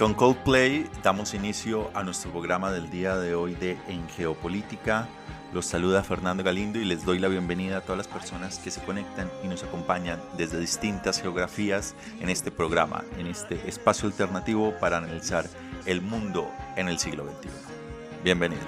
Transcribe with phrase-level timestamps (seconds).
[0.00, 5.06] con Coldplay damos inicio a nuestro programa del día de hoy de En Geopolítica.
[5.52, 8.80] Los saluda Fernando Galindo y les doy la bienvenida a todas las personas que se
[8.80, 14.96] conectan y nos acompañan desde distintas geografías en este programa, en este espacio alternativo para
[14.96, 15.44] analizar
[15.84, 17.50] el mundo en el siglo XXI.
[18.24, 18.64] Bienvenidos.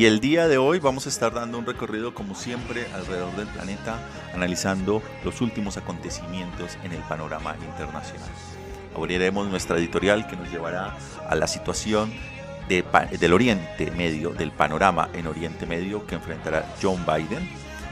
[0.00, 3.46] Y el día de hoy vamos a estar dando un recorrido como siempre alrededor del
[3.48, 3.98] planeta,
[4.32, 8.30] analizando los últimos acontecimientos en el panorama internacional.
[8.96, 10.96] Abriremos nuestra editorial que nos llevará
[11.28, 12.14] a la situación
[12.66, 17.46] del Oriente Medio, del panorama en Oriente Medio que enfrentará John Biden.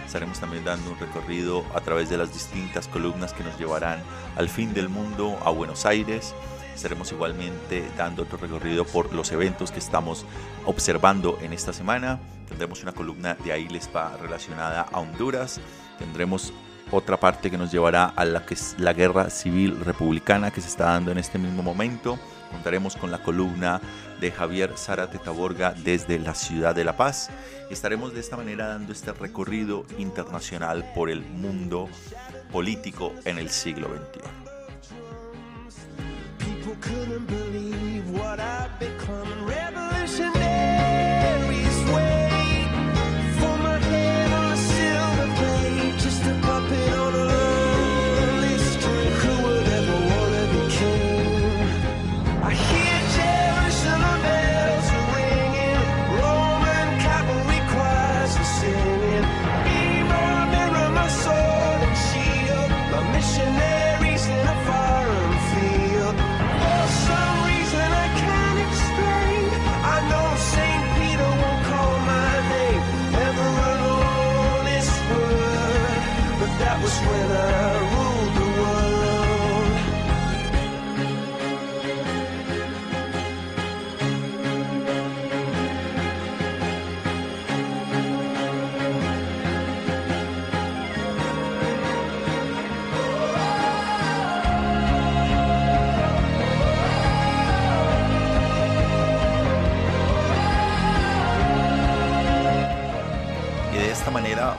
[0.06, 4.00] Estaremos también dando un recorrido a través de las distintas columnas que nos llevarán
[4.34, 6.34] al fin del mundo, a Buenos Aires,
[6.78, 10.24] Estaremos igualmente dando otro recorrido por los eventos que estamos
[10.64, 12.20] observando en esta semana.
[12.46, 13.90] Tendremos una columna de ahí les
[14.22, 15.60] relacionada a Honduras.
[15.98, 16.52] Tendremos
[16.92, 20.84] otra parte que nos llevará a la que la guerra civil republicana que se está
[20.84, 22.16] dando en este mismo momento.
[22.52, 23.80] Contaremos con la columna
[24.20, 27.28] de Javier Zárate Taborga desde la ciudad de La Paz.
[27.70, 31.88] Estaremos de esta manera dando este recorrido internacional por el mundo
[32.52, 34.47] político en el siglo XXI.
[36.80, 37.47] Couldn't believe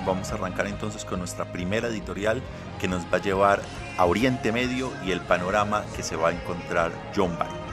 [0.09, 2.41] vamos a arrancar entonces con nuestra primera editorial
[2.79, 3.61] que nos va a llevar
[3.97, 7.69] a Oriente Medio y el panorama que se va a encontrar John Biden.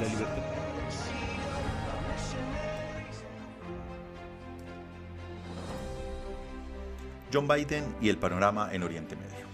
[0.00, 0.42] La libertad.
[7.32, 9.46] John Biden y el panorama en Oriente Medio.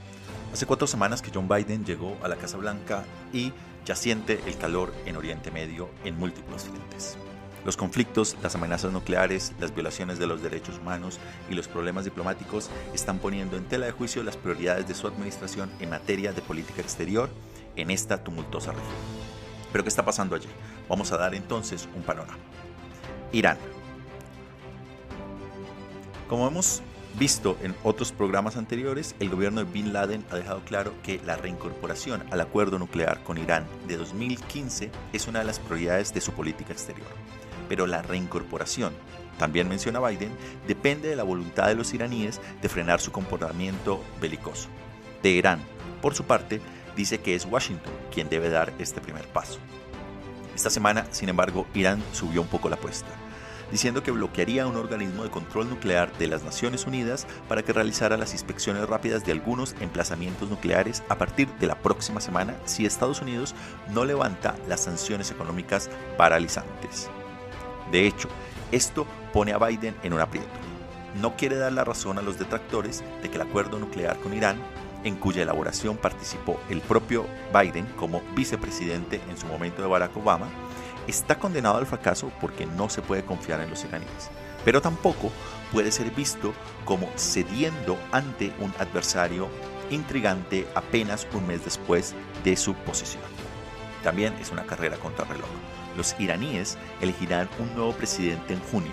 [0.52, 3.52] Hace cuatro semanas que John Biden llegó a la Casa Blanca y
[3.84, 7.16] ya siente el calor en Oriente Medio en múltiples frentes.
[7.64, 11.18] Los conflictos, las amenazas nucleares, las violaciones de los derechos humanos
[11.50, 15.70] y los problemas diplomáticos están poniendo en tela de juicio las prioridades de su administración
[15.80, 17.30] en materia de política exterior
[17.76, 18.94] en esta tumultuosa región.
[19.72, 20.48] ¿Pero qué está pasando allí?
[20.88, 22.38] Vamos a dar entonces un panorama.
[23.32, 23.56] Irán.
[26.28, 26.82] Como hemos
[27.18, 31.36] visto en otros programas anteriores, el gobierno de Bin Laden ha dejado claro que la
[31.36, 36.32] reincorporación al acuerdo nuclear con Irán de 2015 es una de las prioridades de su
[36.32, 37.08] política exterior.
[37.68, 38.92] Pero la reincorporación,
[39.38, 40.32] también menciona Biden,
[40.66, 44.68] depende de la voluntad de los iraníes de frenar su comportamiento belicoso.
[45.22, 45.60] Teherán,
[46.00, 46.60] por su parte,
[46.96, 49.58] dice que es Washington quien debe dar este primer paso.
[50.54, 53.08] Esta semana, sin embargo, Irán subió un poco la apuesta
[53.70, 58.16] diciendo que bloquearía un organismo de control nuclear de las Naciones Unidas para que realizara
[58.16, 63.20] las inspecciones rápidas de algunos emplazamientos nucleares a partir de la próxima semana si Estados
[63.20, 63.54] Unidos
[63.90, 67.10] no levanta las sanciones económicas paralizantes.
[67.90, 68.28] De hecho,
[68.72, 70.48] esto pone a Biden en un aprieto.
[71.20, 74.58] No quiere dar la razón a los detractores de que el acuerdo nuclear con Irán,
[75.04, 80.48] en cuya elaboración participó el propio Biden como vicepresidente en su momento de Barack Obama,
[81.06, 84.30] está condenado al fracaso porque no se puede confiar en los iraníes,
[84.64, 85.30] pero tampoco
[85.72, 86.52] puede ser visto
[86.84, 89.48] como cediendo ante un adversario
[89.90, 93.22] intrigante apenas un mes después de su posesión.
[94.02, 95.48] También es una carrera contra reloj.
[95.96, 98.92] Los iraníes elegirán un nuevo presidente en junio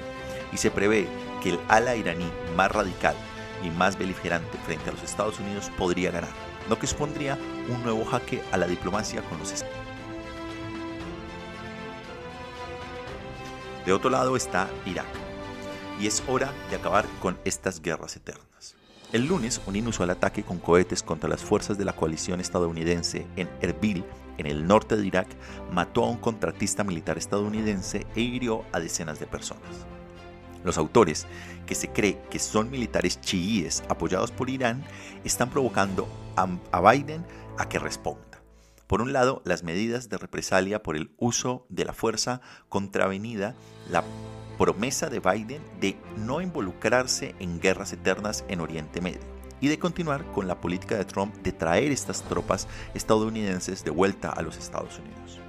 [0.51, 1.07] y se prevé
[1.41, 3.15] que el ala iraní más radical
[3.63, 6.29] y más beligerante frente a los Estados Unidos podría ganar.
[6.69, 7.37] lo que supondría
[7.69, 9.81] un nuevo jaque a la diplomacia con los Estados
[13.85, 15.07] De otro lado está Irak,
[15.99, 18.75] y es hora de acabar con estas guerras eternas.
[19.11, 23.49] El lunes, un inusual ataque con cohetes contra las fuerzas de la coalición estadounidense en
[23.59, 24.05] Erbil,
[24.37, 25.27] en el norte de Irak,
[25.71, 29.85] mató a un contratista militar estadounidense e hirió a decenas de personas.
[30.63, 31.25] Los autores,
[31.65, 34.83] que se cree que son militares chiíes apoyados por Irán,
[35.23, 37.25] están provocando a Biden
[37.57, 38.43] a que responda.
[38.87, 43.55] Por un lado, las medidas de represalia por el uso de la fuerza contravenida,
[43.89, 44.03] la
[44.57, 50.25] promesa de Biden de no involucrarse en guerras eternas en Oriente Medio y de continuar
[50.33, 54.99] con la política de Trump de traer estas tropas estadounidenses de vuelta a los Estados
[54.99, 55.39] Unidos.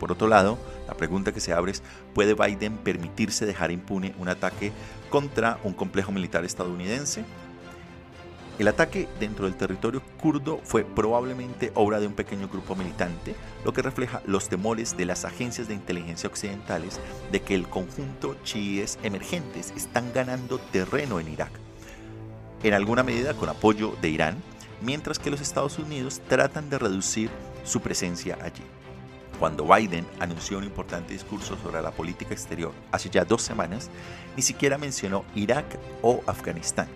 [0.00, 0.58] Por otro lado,
[0.88, 1.82] la pregunta que se abre es,
[2.14, 4.72] ¿puede Biden permitirse dejar impune un ataque
[5.10, 7.22] contra un complejo militar estadounidense?
[8.58, 13.34] El ataque dentro del territorio kurdo fue probablemente obra de un pequeño grupo militante,
[13.64, 18.36] lo que refleja los temores de las agencias de inteligencia occidentales de que el conjunto
[18.42, 21.52] chiíes emergentes están ganando terreno en Irak,
[22.62, 24.42] en alguna medida con apoyo de Irán,
[24.80, 27.30] mientras que los Estados Unidos tratan de reducir
[27.64, 28.64] su presencia allí
[29.40, 33.88] cuando Biden anunció un importante discurso sobre la política exterior hace ya dos semanas,
[34.36, 35.64] ni siquiera mencionó Irak
[36.02, 36.88] o Afganistán.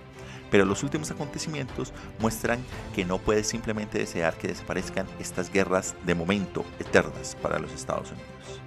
[0.51, 2.63] Pero los últimos acontecimientos muestran
[2.95, 8.13] que no puede simplemente desear que desaparezcan estas guerras de momento eternas para los Estados
[8.13, 8.61] Unidos.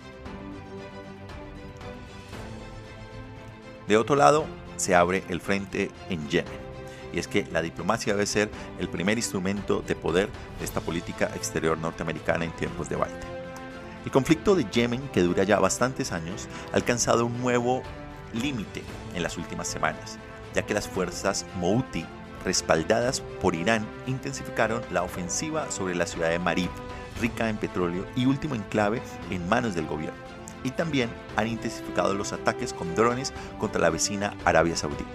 [3.88, 4.46] De otro lado,
[4.76, 6.67] se abre el frente en Yemen.
[7.18, 8.48] Y es que la diplomacia debe ser
[8.78, 10.30] el primer instrumento de poder
[10.60, 13.18] de esta política exterior norteamericana en tiempos de Biden.
[14.06, 17.82] El conflicto de Yemen, que dura ya bastantes años, ha alcanzado un nuevo
[18.34, 18.84] límite
[19.16, 20.20] en las últimas semanas,
[20.54, 22.06] ya que las fuerzas Mouti,
[22.46, 26.70] respaldadas por Irán, intensificaron la ofensiva sobre la ciudad de Marib,
[27.20, 30.20] rica en petróleo y último enclave en manos del gobierno.
[30.64, 35.06] Y también han intensificado los ataques con drones contra la vecina Arabia Saudí.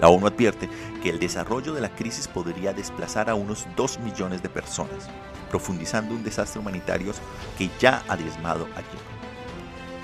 [0.00, 0.68] La ONU advierte
[1.02, 5.08] que el desarrollo de la crisis podría desplazar a unos 2 millones de personas,
[5.50, 7.12] profundizando un desastre humanitario
[7.56, 9.18] que ya ha diezmado a Yemen.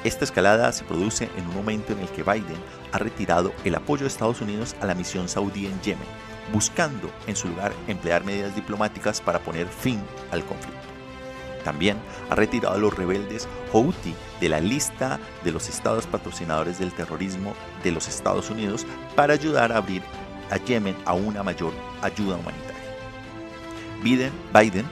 [0.05, 2.59] Esta escalada se produce en un momento en el que Biden
[2.93, 6.07] ha retirado el apoyo de Estados Unidos a la misión saudí en Yemen,
[6.53, 10.94] buscando en su lugar emplear medidas diplomáticas para poner fin al conflicto.
[11.65, 11.97] También
[12.31, 17.55] ha retirado a los rebeldes Houthi de la lista de los estados patrocinadores del terrorismo
[17.83, 20.03] de los Estados Unidos para ayudar a abrir
[20.51, 21.73] a Yemen a una mayor
[22.03, 22.75] ayuda humanitaria.
[24.03, 24.87] Biden, Biden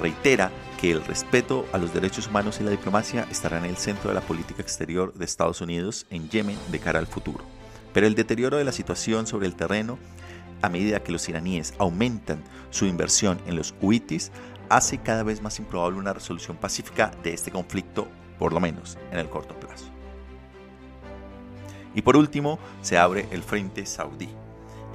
[0.00, 4.10] reitera que el respeto a los derechos humanos y la diplomacia estará en el centro
[4.10, 7.44] de la política exterior de Estados Unidos en Yemen de cara al futuro.
[7.94, 9.98] Pero el deterioro de la situación sobre el terreno,
[10.60, 14.32] a medida que los iraníes aumentan su inversión en los huitis,
[14.68, 18.08] hace cada vez más improbable una resolución pacífica de este conflicto,
[18.38, 19.86] por lo menos en el corto plazo.
[21.94, 24.28] Y por último, se abre el frente saudí.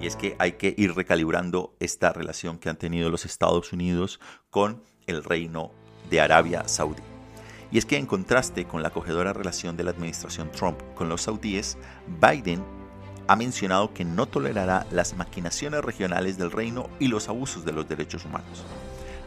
[0.02, 4.20] Y es que hay que ir recalibrando esta relación que han tenido los Estados Unidos
[4.50, 5.72] con el reino
[6.10, 7.02] de Arabia Saudí.
[7.72, 11.22] Y es que en contraste con la acogedora relación de la administración Trump con los
[11.22, 11.78] saudíes,
[12.08, 12.64] Biden
[13.28, 17.88] ha mencionado que no tolerará las maquinaciones regionales del reino y los abusos de los
[17.88, 18.66] derechos humanos.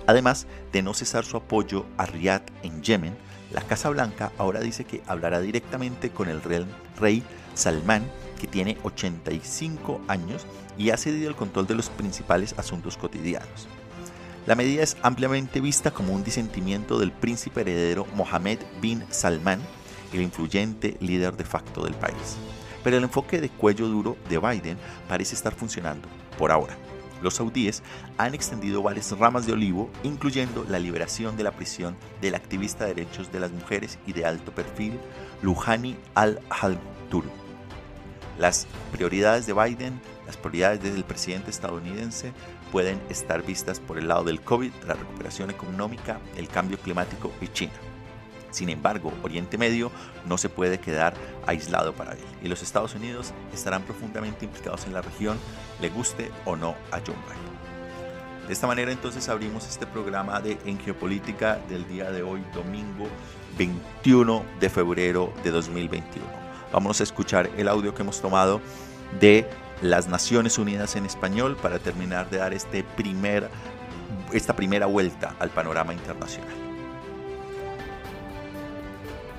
[0.07, 3.17] Además de no cesar su apoyo a Riyadh en Yemen,
[3.53, 6.41] la Casa Blanca ahora dice que hablará directamente con el
[6.99, 7.23] rey
[7.55, 8.03] Salman,
[8.41, 10.47] que tiene 85 años
[10.79, 13.69] y ha cedido el control de los principales asuntos cotidianos.
[14.47, 19.61] La medida es ampliamente vista como un disentimiento del príncipe heredero Mohammed bin Salman,
[20.13, 22.37] el influyente líder de facto del país.
[22.83, 24.79] Pero el enfoque de cuello duro de Biden
[25.09, 26.77] parece estar funcionando, por ahora.
[27.23, 27.83] Los saudíes
[28.19, 32.95] han extendido varias ramas de olivo, incluyendo la liberación de la prisión del activista de
[32.95, 34.99] derechos de las mujeres y de alto perfil,
[35.41, 37.25] Luhani al-Haltur.
[38.39, 42.33] Las prioridades de Biden, las prioridades del presidente estadounidense,
[42.73, 47.49] pueden estar vistas por el lado del COVID, la recuperación económica, el cambio climático y
[47.49, 47.92] China.
[48.53, 49.91] Sin embargo, Oriente Medio
[50.27, 51.15] no se puede quedar
[51.47, 55.39] aislado para él y los Estados Unidos estarán profundamente implicados en la región,
[55.81, 58.47] le guste o no a John Biden.
[58.47, 63.07] De esta manera entonces abrimos este programa de En Geopolítica del día de hoy, domingo
[63.57, 66.27] 21 de febrero de 2021.
[66.73, 68.61] Vamos a escuchar el audio que hemos tomado
[69.21, 69.49] de
[69.81, 73.49] las Naciones Unidas en español para terminar de dar este primer,
[74.33, 76.72] esta primera vuelta al panorama internacional.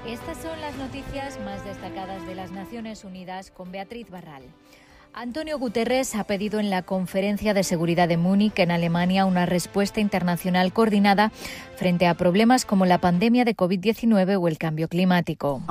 [0.08, 4.44] Estas son las noticias más destacadas de las Naciones Unidas con Beatriz Barral.
[5.14, 10.02] Antonio Guterres ha pedido en la conferencia de seguridad de Múnich, en Alemania, una respuesta
[10.02, 11.32] internacional coordinada
[11.78, 15.62] frente a problemas como la pandemia de COVID-19 o el cambio climático.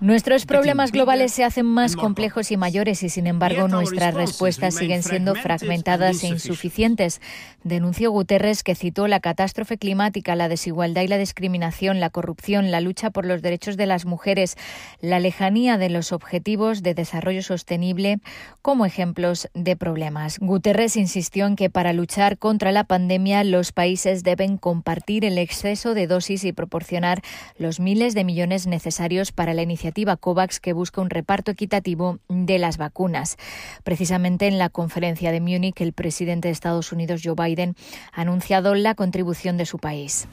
[0.00, 5.02] Nuestros problemas globales se hacen más complejos y mayores y, sin embargo, nuestras respuestas siguen
[5.02, 7.20] siendo fragmentadas e insuficientes.
[7.62, 12.80] Denunció Guterres que citó la catástrofe climática, la desigualdad y la discriminación, la corrupción, la
[12.80, 14.56] lucha por los derechos de las mujeres,
[15.00, 18.20] la lejanía de los objetivos de desarrollo sostenible
[18.62, 20.38] como ejemplos de problemas.
[20.38, 25.92] Guterres insistió en que para luchar contra la pandemia los países deben compartir el exceso
[25.92, 27.20] de dosis y proporcionar
[27.58, 32.58] los miles de millones necesarios para la iniciativa COVAX que busca un reparto equitativo de
[32.58, 33.36] las vacunas.
[33.84, 37.76] Precisamente en la conferencia de Múnich, el presidente de Estados Unidos, Joe Biden,
[38.12, 40.26] ha anunciado la contribución de su país.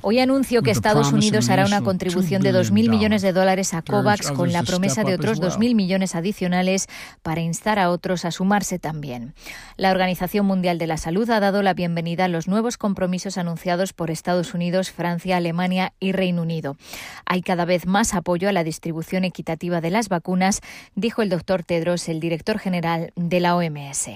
[0.00, 4.30] Hoy anuncio que Estados Unidos hará una contribución de 2.000 millones de dólares a COVAX
[4.30, 6.86] con la promesa de otros 2.000 millones adicionales
[7.22, 9.34] para instar a otros a sumarse también.
[9.76, 13.92] La Organización Mundial de la Salud ha dado la bienvenida a los nuevos compromisos anunciados
[13.92, 16.78] por Estados Unidos, Francia, Alemania y Reino Unido.
[17.26, 20.62] Hay cada vez más apoyo a la distribución equitativa de las vacunas,
[20.94, 24.08] dijo el doctor Tedros, el director general de la OMS.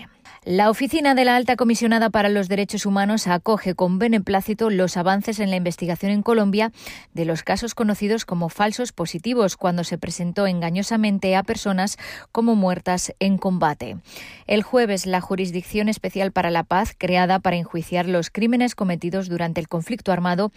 [0.44, 5.38] La Oficina de la Alta Comisionada para los Derechos Humanos acoge con beneplácito los avances
[5.38, 6.72] en la investigación en Colombia
[7.14, 11.96] de los casos conocidos como falsos positivos cuando se presentó engañosamente a personas
[12.32, 13.98] como muertas en combate.
[14.48, 19.60] El jueves, la Jurisdicción Especial para la Paz, creada para enjuiciar los crímenes cometidos durante
[19.60, 20.50] el conflicto armado,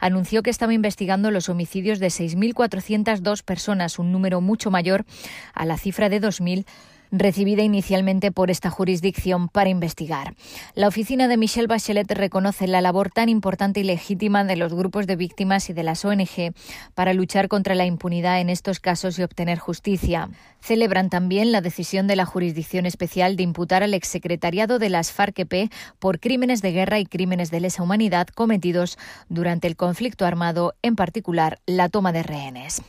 [0.00, 5.06] anunció que estaba investigando los homicidios de 6.402 personas, un número mucho mayor
[5.54, 6.66] a la cifra de 2.000
[7.12, 10.34] recibida inicialmente por esta jurisdicción para investigar.
[10.74, 15.06] La oficina de Michelle Bachelet reconoce la labor tan importante y legítima de los grupos
[15.06, 16.52] de víctimas y de las ONG
[16.94, 20.30] para luchar contra la impunidad en estos casos y obtener justicia.
[20.60, 25.70] Celebran también la decisión de la Jurisdicción Especial de imputar al exsecretariado de las FARC-EP
[25.98, 28.98] por crímenes de guerra y crímenes de lesa humanidad cometidos
[29.28, 32.82] durante el conflicto armado, en particular la toma de rehenes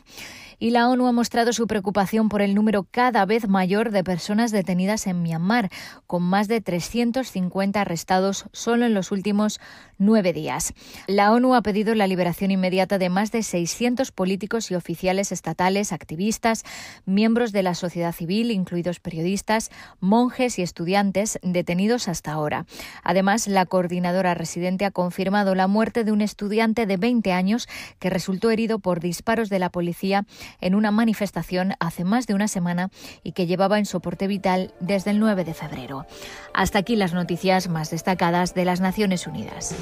[0.61, 4.51] y la ONU ha mostrado su preocupación por el número cada vez mayor de personas
[4.51, 5.71] detenidas en Myanmar,
[6.05, 9.59] con más de 350 arrestados solo en los últimos
[10.01, 10.73] nueve días.
[11.05, 15.93] La ONU ha pedido la liberación inmediata de más de 600 políticos y oficiales estatales,
[15.93, 16.63] activistas,
[17.05, 22.65] miembros de la sociedad civil, incluidos periodistas, monjes y estudiantes detenidos hasta ahora.
[23.03, 28.09] Además, la coordinadora residente ha confirmado la muerte de un estudiante de 20 años que
[28.09, 30.25] resultó herido por disparos de la policía
[30.61, 32.89] en una manifestación hace más de una semana
[33.23, 36.07] y que llevaba en soporte vital desde el 9 de febrero.
[36.55, 39.75] Hasta aquí las noticias más destacadas de las Naciones Unidas.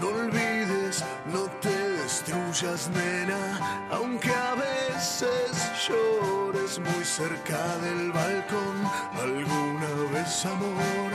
[0.00, 8.76] no olvides, no te destruyas, nena, aunque a veces llores muy cerca del balcón.
[9.20, 11.12] Alguna vez, amor,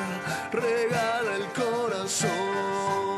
[0.51, 3.12] regala el corazón.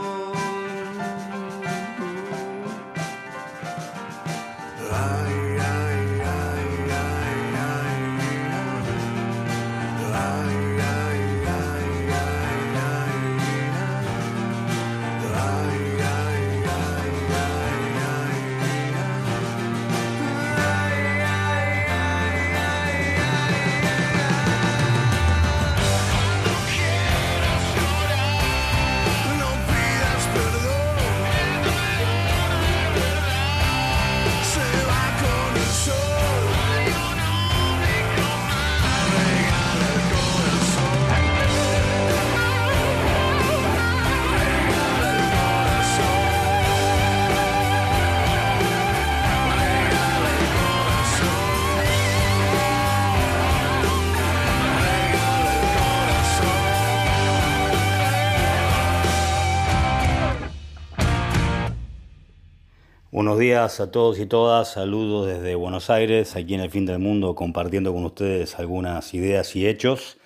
[63.15, 66.99] Buenos días a todos y todas, saludos desde Buenos Aires, aquí en el fin del
[66.99, 70.17] mundo, compartiendo con ustedes algunas ideas y hechos.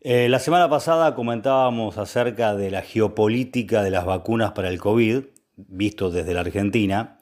[0.00, 5.24] Eh, la semana pasada comentábamos acerca de la geopolítica de las vacunas para el COVID,
[5.56, 7.18] visto desde la Argentina,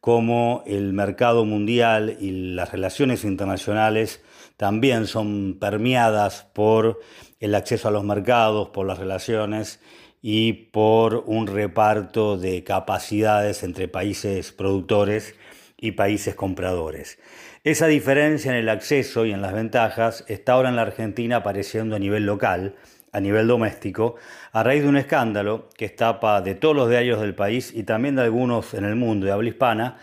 [0.00, 4.22] cómo el mercado mundial y las relaciones internacionales
[4.58, 7.00] también son permeadas por
[7.40, 9.80] el acceso a los mercados, por las relaciones
[10.22, 15.34] y por un reparto de capacidades entre países productores
[15.76, 17.18] y países compradores.
[17.64, 21.96] Esa diferencia en el acceso y en las ventajas está ahora en la Argentina apareciendo
[21.96, 22.76] a nivel local,
[23.10, 24.14] a nivel doméstico,
[24.52, 28.16] a raíz de un escándalo que estapa de todos los diarios del país y también
[28.16, 29.98] de algunos en el mundo de habla hispana,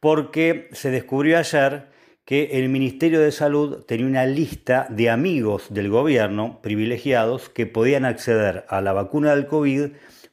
[0.00, 1.91] porque se descubrió ayer
[2.24, 8.04] que el Ministerio de Salud tenía una lista de amigos del gobierno privilegiados que podían
[8.04, 9.90] acceder a la vacuna del COVID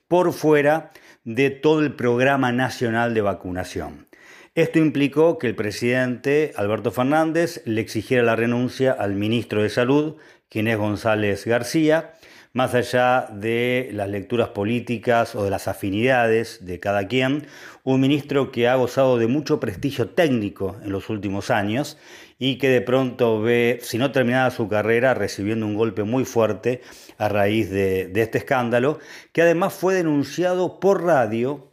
[0.08, 0.91] por fuera
[1.23, 4.08] de todo el programa nacional de vacunación.
[4.56, 10.15] Esto implicó que el presidente Alberto Fernández le exigiera la renuncia al ministro de Salud,
[10.49, 12.13] quien es González García,
[12.54, 17.46] más allá de las lecturas políticas o de las afinidades de cada quien,
[17.84, 21.98] un ministro que ha gozado de mucho prestigio técnico en los últimos años
[22.40, 26.82] y que de pronto ve, si no terminada su carrera, recibiendo un golpe muy fuerte
[27.18, 29.00] a raíz de, este escándalo,
[29.34, 31.69] que además fue denunciado por radio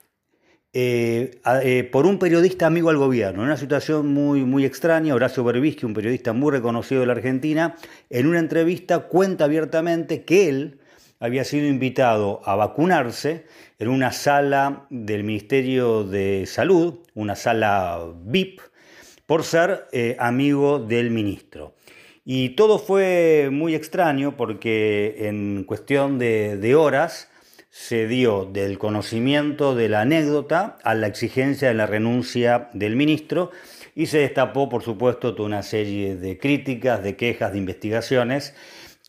[0.78, 5.14] eh, eh, por un periodista amigo al gobierno, en una situación muy, muy extraña.
[5.14, 7.76] Horacio Berbisky, un periodista muy reconocido de la Argentina,
[8.10, 10.78] en una entrevista cuenta abiertamente que él
[11.18, 13.46] había sido invitado a vacunarse
[13.78, 18.60] en una sala del Ministerio de Salud, una sala VIP,
[19.24, 21.74] por ser eh, amigo del ministro.
[22.22, 27.30] Y todo fue muy extraño porque en cuestión de horas,
[27.78, 33.50] se dio del conocimiento de la anécdota a la exigencia de la renuncia del ministro
[33.94, 38.54] y se destapó, por supuesto, toda una serie de críticas, de quejas, de investigaciones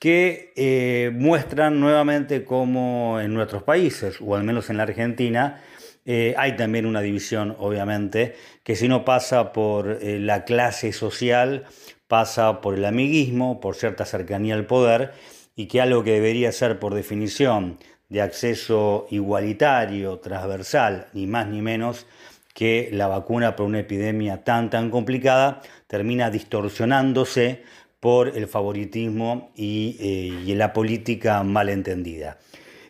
[0.02, 5.64] que eh, muestran nuevamente cómo en nuestros países, o al menos en la Argentina,
[6.06, 11.64] eh, hay también una división, obviamente, que si no pasa por eh, la clase social,
[12.10, 15.14] pasa por el amiguismo, por cierta cercanía al poder,
[15.56, 21.62] y que algo que debería ser por definición de acceso igualitario, transversal, ni más ni
[21.62, 22.06] menos
[22.54, 27.64] que la vacuna para una epidemia tan tan complicada termina distorsionándose
[28.00, 32.38] por el favoritismo y, eh, la política malentendida.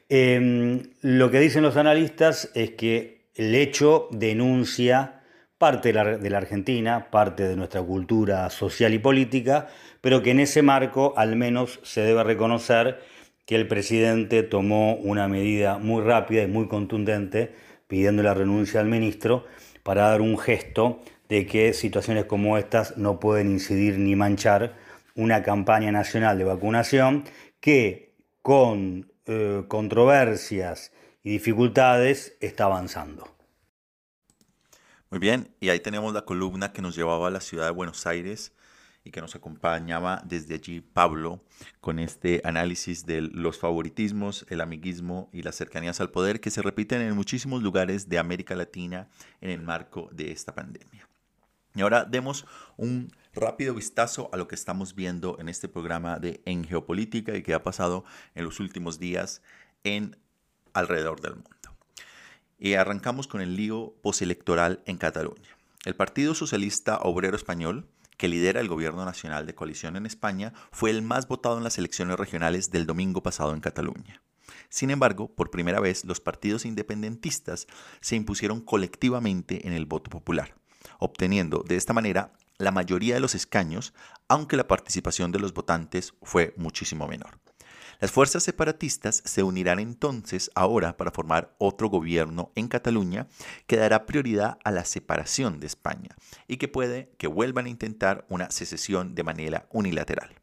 [0.10, 5.21] Em, lo que dicen los analistas es que el hecho denuncia
[5.58, 9.67] parte de la Argentina, parte de nuestra cultura social y política,
[10.01, 12.99] pero que en ese marco al menos se debe reconocer
[13.48, 17.56] que el presidente tomó una medida muy rápida y muy contundente
[17.88, 19.46] pidiendo la renuncia al ministro
[19.84, 24.76] para dar un gesto de que situaciones como estas no pueden incidir ni manchar
[25.16, 27.24] una campaña nacional de vacunación
[27.62, 30.92] que con eh, controversias
[31.24, 33.34] y dificultades está avanzando.
[35.10, 38.06] Muy bien, y ahí tenemos la columna que nos llevaba a la ciudad de Buenos
[38.08, 38.52] Aires
[39.08, 41.41] y que nos acompañaba desde allí Pablo
[41.80, 46.62] con este análisis de los favoritismos, el amiguismo y las cercanías al poder que se
[46.62, 49.08] repiten en muchísimos lugares de América Latina
[49.39, 51.08] en el marco de esta pandemia.
[51.74, 56.41] Y ahora demos un rápido vistazo a lo que estamos viendo en este programa de
[56.46, 58.04] En Geopolítica y que ha pasado
[58.36, 59.41] en los últimos días
[59.84, 60.17] en
[60.74, 61.50] alrededor del mundo.
[62.60, 65.58] Y arrancamos con el lío postelectoral en Cataluña.
[65.86, 70.89] El Partido Socialista Obrero Español, que lidera el gobierno nacional de coalición en España, fue
[70.89, 74.21] el más votado en las elecciones regionales del domingo pasado en Cataluña.
[74.69, 77.67] Sin embargo, por primera vez, los partidos independentistas
[78.01, 80.56] se impusieron colectivamente en el voto popular,
[80.99, 83.93] obteniendo de esta manera la mayoría de los escaños,
[84.27, 87.39] aunque la participación de los votantes fue muchísimo menor.
[88.00, 93.28] Las fuerzas separatistas se unirán entonces ahora para formar otro gobierno en Cataluña
[93.66, 96.16] que dará prioridad a la separación de España
[96.48, 100.36] y que puede que vuelvan a intentar una secesión de manera unilateral.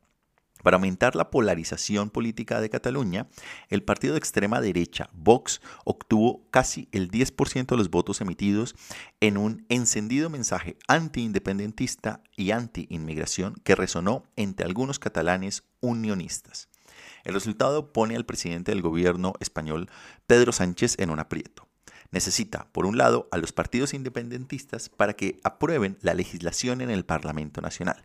[0.64, 3.29] Para aumentar la polarización política de Cataluña,
[3.69, 8.75] el partido de extrema derecha, Vox, obtuvo casi el 10% de los votos emitidos
[9.21, 16.71] en un encendido mensaje anti-independentista y anti-inmigración que resonó entre algunos catalanes unionistas.
[17.24, 19.90] El resultado pone al presidente del gobierno español,
[20.26, 21.66] Pedro Sánchez, en un aprieto.
[22.10, 27.04] Necesita, por un lado, a los partidos independentistas para que aprueben la legislación en el
[27.04, 28.04] Parlamento Nacional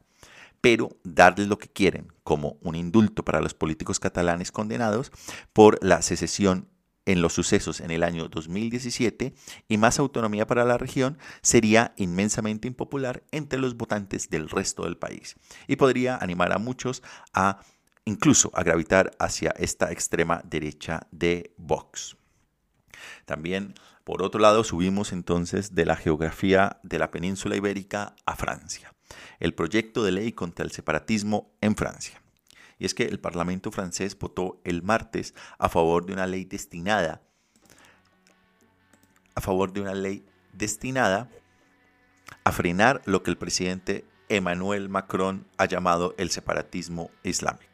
[0.61, 5.11] pero darles lo que quieren, como un indulto para los políticos catalanes condenados
[5.53, 6.67] por la secesión
[7.05, 9.33] en los sucesos en el año 2017
[9.67, 14.97] y más autonomía para la región sería inmensamente impopular entre los votantes del resto del
[14.97, 15.35] país
[15.67, 17.01] y podría animar a muchos
[17.33, 17.61] a
[18.09, 22.17] incluso a gravitar hacia esta extrema derecha de Vox.
[23.25, 28.93] También, por otro lado, subimos entonces de la geografía de la península ibérica a Francia
[29.39, 32.21] el proyecto de ley contra el separatismo en Francia.
[32.77, 37.21] Y es que el Parlamento francés votó el martes a favor de una ley destinada
[39.35, 41.29] a favor de una ley destinada
[42.43, 47.68] a frenar lo que el presidente Emmanuel Macron ha llamado el separatismo islámico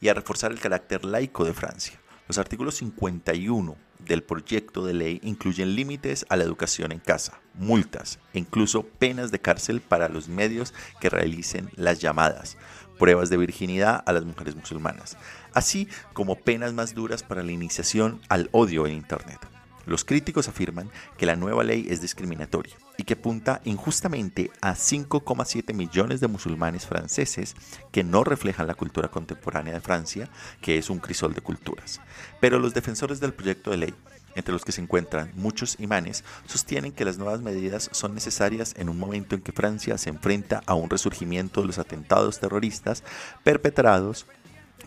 [0.00, 2.00] y a reforzar el carácter laico de Francia.
[2.26, 8.18] Los artículos 51 del proyecto de ley incluyen límites a la educación en casa, multas
[8.32, 12.56] e incluso penas de cárcel para los medios que realicen las llamadas,
[12.98, 15.16] pruebas de virginidad a las mujeres musulmanas,
[15.54, 19.38] así como penas más duras para la iniciación al odio en Internet.
[19.86, 25.72] Los críticos afirman que la nueva ley es discriminatoria y que apunta injustamente a 5,7
[25.72, 27.56] millones de musulmanes franceses
[27.92, 30.28] que no reflejan la cultura contemporánea de Francia,
[30.60, 31.98] que es un crisol de culturas.
[32.40, 33.94] Pero los defensores del proyecto de ley,
[34.34, 38.90] entre los que se encuentran muchos imanes, sostienen que las nuevas medidas son necesarias en
[38.90, 43.02] un momento en que Francia se enfrenta a un resurgimiento de los atentados terroristas
[43.42, 44.26] perpetrados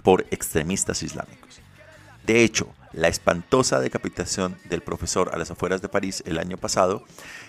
[0.04, 1.62] por extremistas islámicos.
[2.28, 7.04] De hecho, la espantosa decapitación del profesor a las afueras de París el año pasado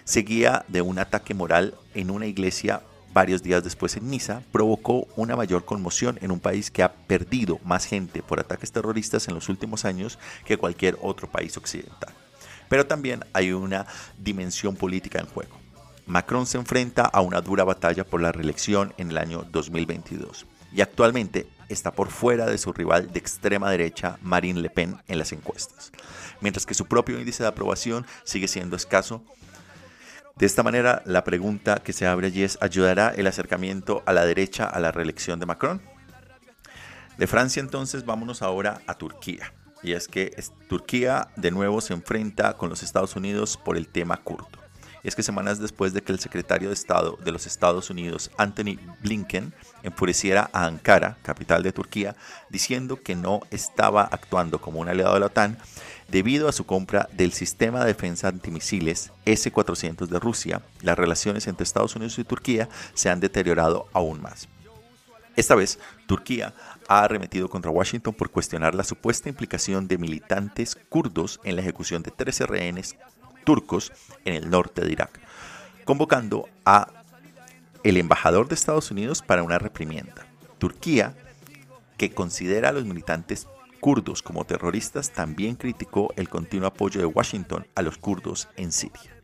[0.04, 5.36] seguía de un ataque moral en una iglesia varios días después en Niza, provocó una
[5.36, 9.48] mayor conmoción en un país que ha perdido más gente por ataques terroristas en los
[9.48, 12.12] últimos años que cualquier otro país occidental.
[12.68, 13.86] Pero también hay una
[14.18, 15.56] dimensión política en juego.
[16.06, 20.80] Macron se enfrenta a una dura batalla por la reelección en el año 2022 y
[20.80, 25.32] actualmente está por fuera de su rival de extrema derecha, Marine Le Pen, en las
[25.32, 25.92] encuestas,
[26.40, 29.24] mientras que su propio índice de aprobación sigue siendo escaso.
[30.36, 34.26] De esta manera, la pregunta que se abre allí es, ¿ayudará el acercamiento a la
[34.26, 35.80] derecha a la reelección de Macron?
[37.18, 39.52] De Francia entonces vámonos ahora a Turquía.
[39.82, 40.34] Y es que
[40.68, 44.64] Turquía de nuevo se enfrenta con los Estados Unidos por el tema kurdo
[45.04, 48.78] es que semanas después de que el secretario de Estado de los Estados Unidos, Anthony
[49.02, 52.16] Blinken, enfureciera a Ankara, capital de Turquía,
[52.50, 55.58] diciendo que no estaba actuando como un aliado de la OTAN
[56.08, 61.64] debido a su compra del sistema de defensa antimisiles S-400 de Rusia, las relaciones entre
[61.64, 64.48] Estados Unidos y Turquía se han deteriorado aún más.
[65.36, 66.54] Esta vez, Turquía
[66.88, 72.02] ha arremetido contra Washington por cuestionar la supuesta implicación de militantes kurdos en la ejecución
[72.02, 72.96] de 13 rehenes
[73.44, 73.92] turcos
[74.24, 75.20] en el norte de Irak,
[75.84, 77.03] convocando a
[77.84, 80.26] el embajador de Estados Unidos para una reprimienda.
[80.58, 81.14] Turquía,
[81.98, 83.46] que considera a los militantes
[83.78, 89.14] kurdos como terroristas, también criticó el continuo apoyo de Washington a los kurdos en Siria.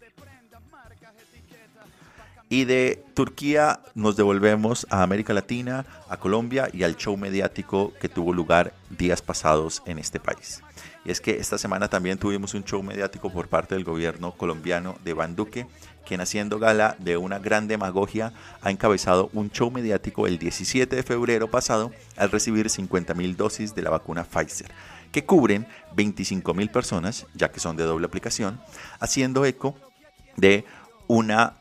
[2.51, 8.09] Y de Turquía nos devolvemos a América Latina, a Colombia y al show mediático que
[8.09, 10.61] tuvo lugar días pasados en este país.
[11.05, 14.99] Y es que esta semana también tuvimos un show mediático por parte del gobierno colombiano
[15.05, 15.67] de Van Duque,
[16.07, 18.33] quien haciendo gala de una gran demagogia
[18.63, 23.83] ha encabezado un show mediático el 17 de febrero pasado al recibir 50.000 dosis de
[23.83, 24.71] la vacuna Pfizer,
[25.13, 28.61] que cubren 25.000 personas, ya que son de doble aplicación,
[28.99, 29.77] haciendo eco
[30.37, 30.65] de
[31.07, 31.57] una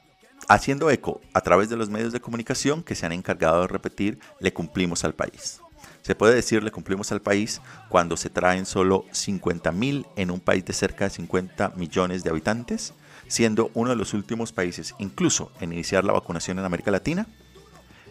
[0.48, 4.20] haciendo eco a través de los medios de comunicación que se han encargado de repetir
[4.40, 5.62] le cumplimos al país.
[6.02, 10.40] Se puede decir le cumplimos al país cuando se traen solo 50 mil en un
[10.40, 12.94] país de cerca de 50 millones de habitantes,
[13.30, 17.28] siendo uno de los últimos países incluso en iniciar la vacunación en América Latina.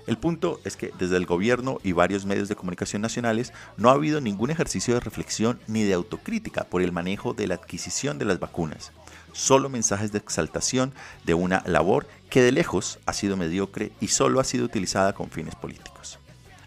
[0.07, 3.93] El punto es que desde el gobierno y varios medios de comunicación nacionales no ha
[3.93, 8.25] habido ningún ejercicio de reflexión ni de autocrítica por el manejo de la adquisición de
[8.25, 8.93] las vacunas.
[9.35, 10.95] Solo mensajes de exaltación
[11.27, 15.29] de una labor que de lejos ha sido mediocre y solo ha sido utilizada con
[15.29, 16.19] fines políticos.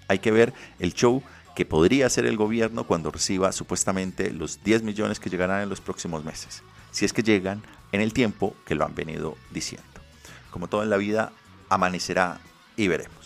[0.07, 1.23] Hay que ver el show
[1.55, 5.81] que podría hacer el gobierno cuando reciba supuestamente los 10 millones que llegarán en los
[5.81, 6.61] próximos meses,
[6.91, 9.87] si es que llegan en el tiempo que lo han venido diciendo.
[10.49, 11.31] Como todo en la vida,
[11.69, 12.39] amanecerá
[12.75, 13.20] y veremos.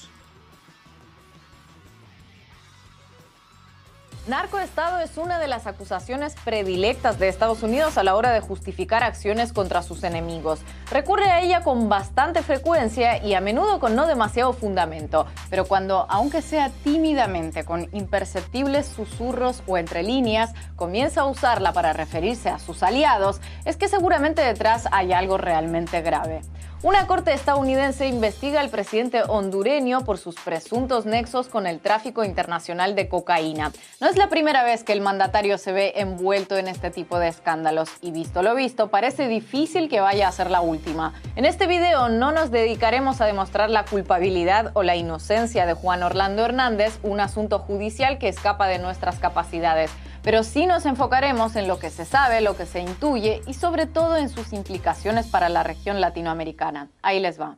[4.27, 9.03] Narcoestado es una de las acusaciones predilectas de Estados Unidos a la hora de justificar
[9.03, 10.61] acciones contra sus enemigos.
[10.89, 16.07] Recurre a ella con bastante frecuencia y a menudo con no demasiado fundamento, pero cuando,
[16.09, 22.57] aunque sea tímidamente, con imperceptibles susurros o entre líneas, comienza a usarla para referirse a
[22.57, 26.41] sus aliados, es que seguramente detrás hay algo realmente grave.
[26.83, 32.95] Una corte estadounidense investiga al presidente hondureño por sus presuntos nexos con el tráfico internacional
[32.95, 33.71] de cocaína.
[34.01, 37.29] No es la primera vez que el mandatario se ve envuelto en este tipo de
[37.29, 41.13] escándalos y visto lo visto, parece difícil que vaya a ser la última.
[41.35, 46.03] En este video no nos dedicaremos a demostrar la culpabilidad o la inocencia de Juan
[46.03, 49.91] Orlando Hernández, un asunto judicial que escapa de nuestras capacidades
[50.25, 53.85] pero sí nos enfocaremos en lo que se sabe, lo que se intuye y sobre
[53.85, 56.89] todo en sus implicaciones para la región latinoamericana.
[57.03, 57.57] Ahí les va.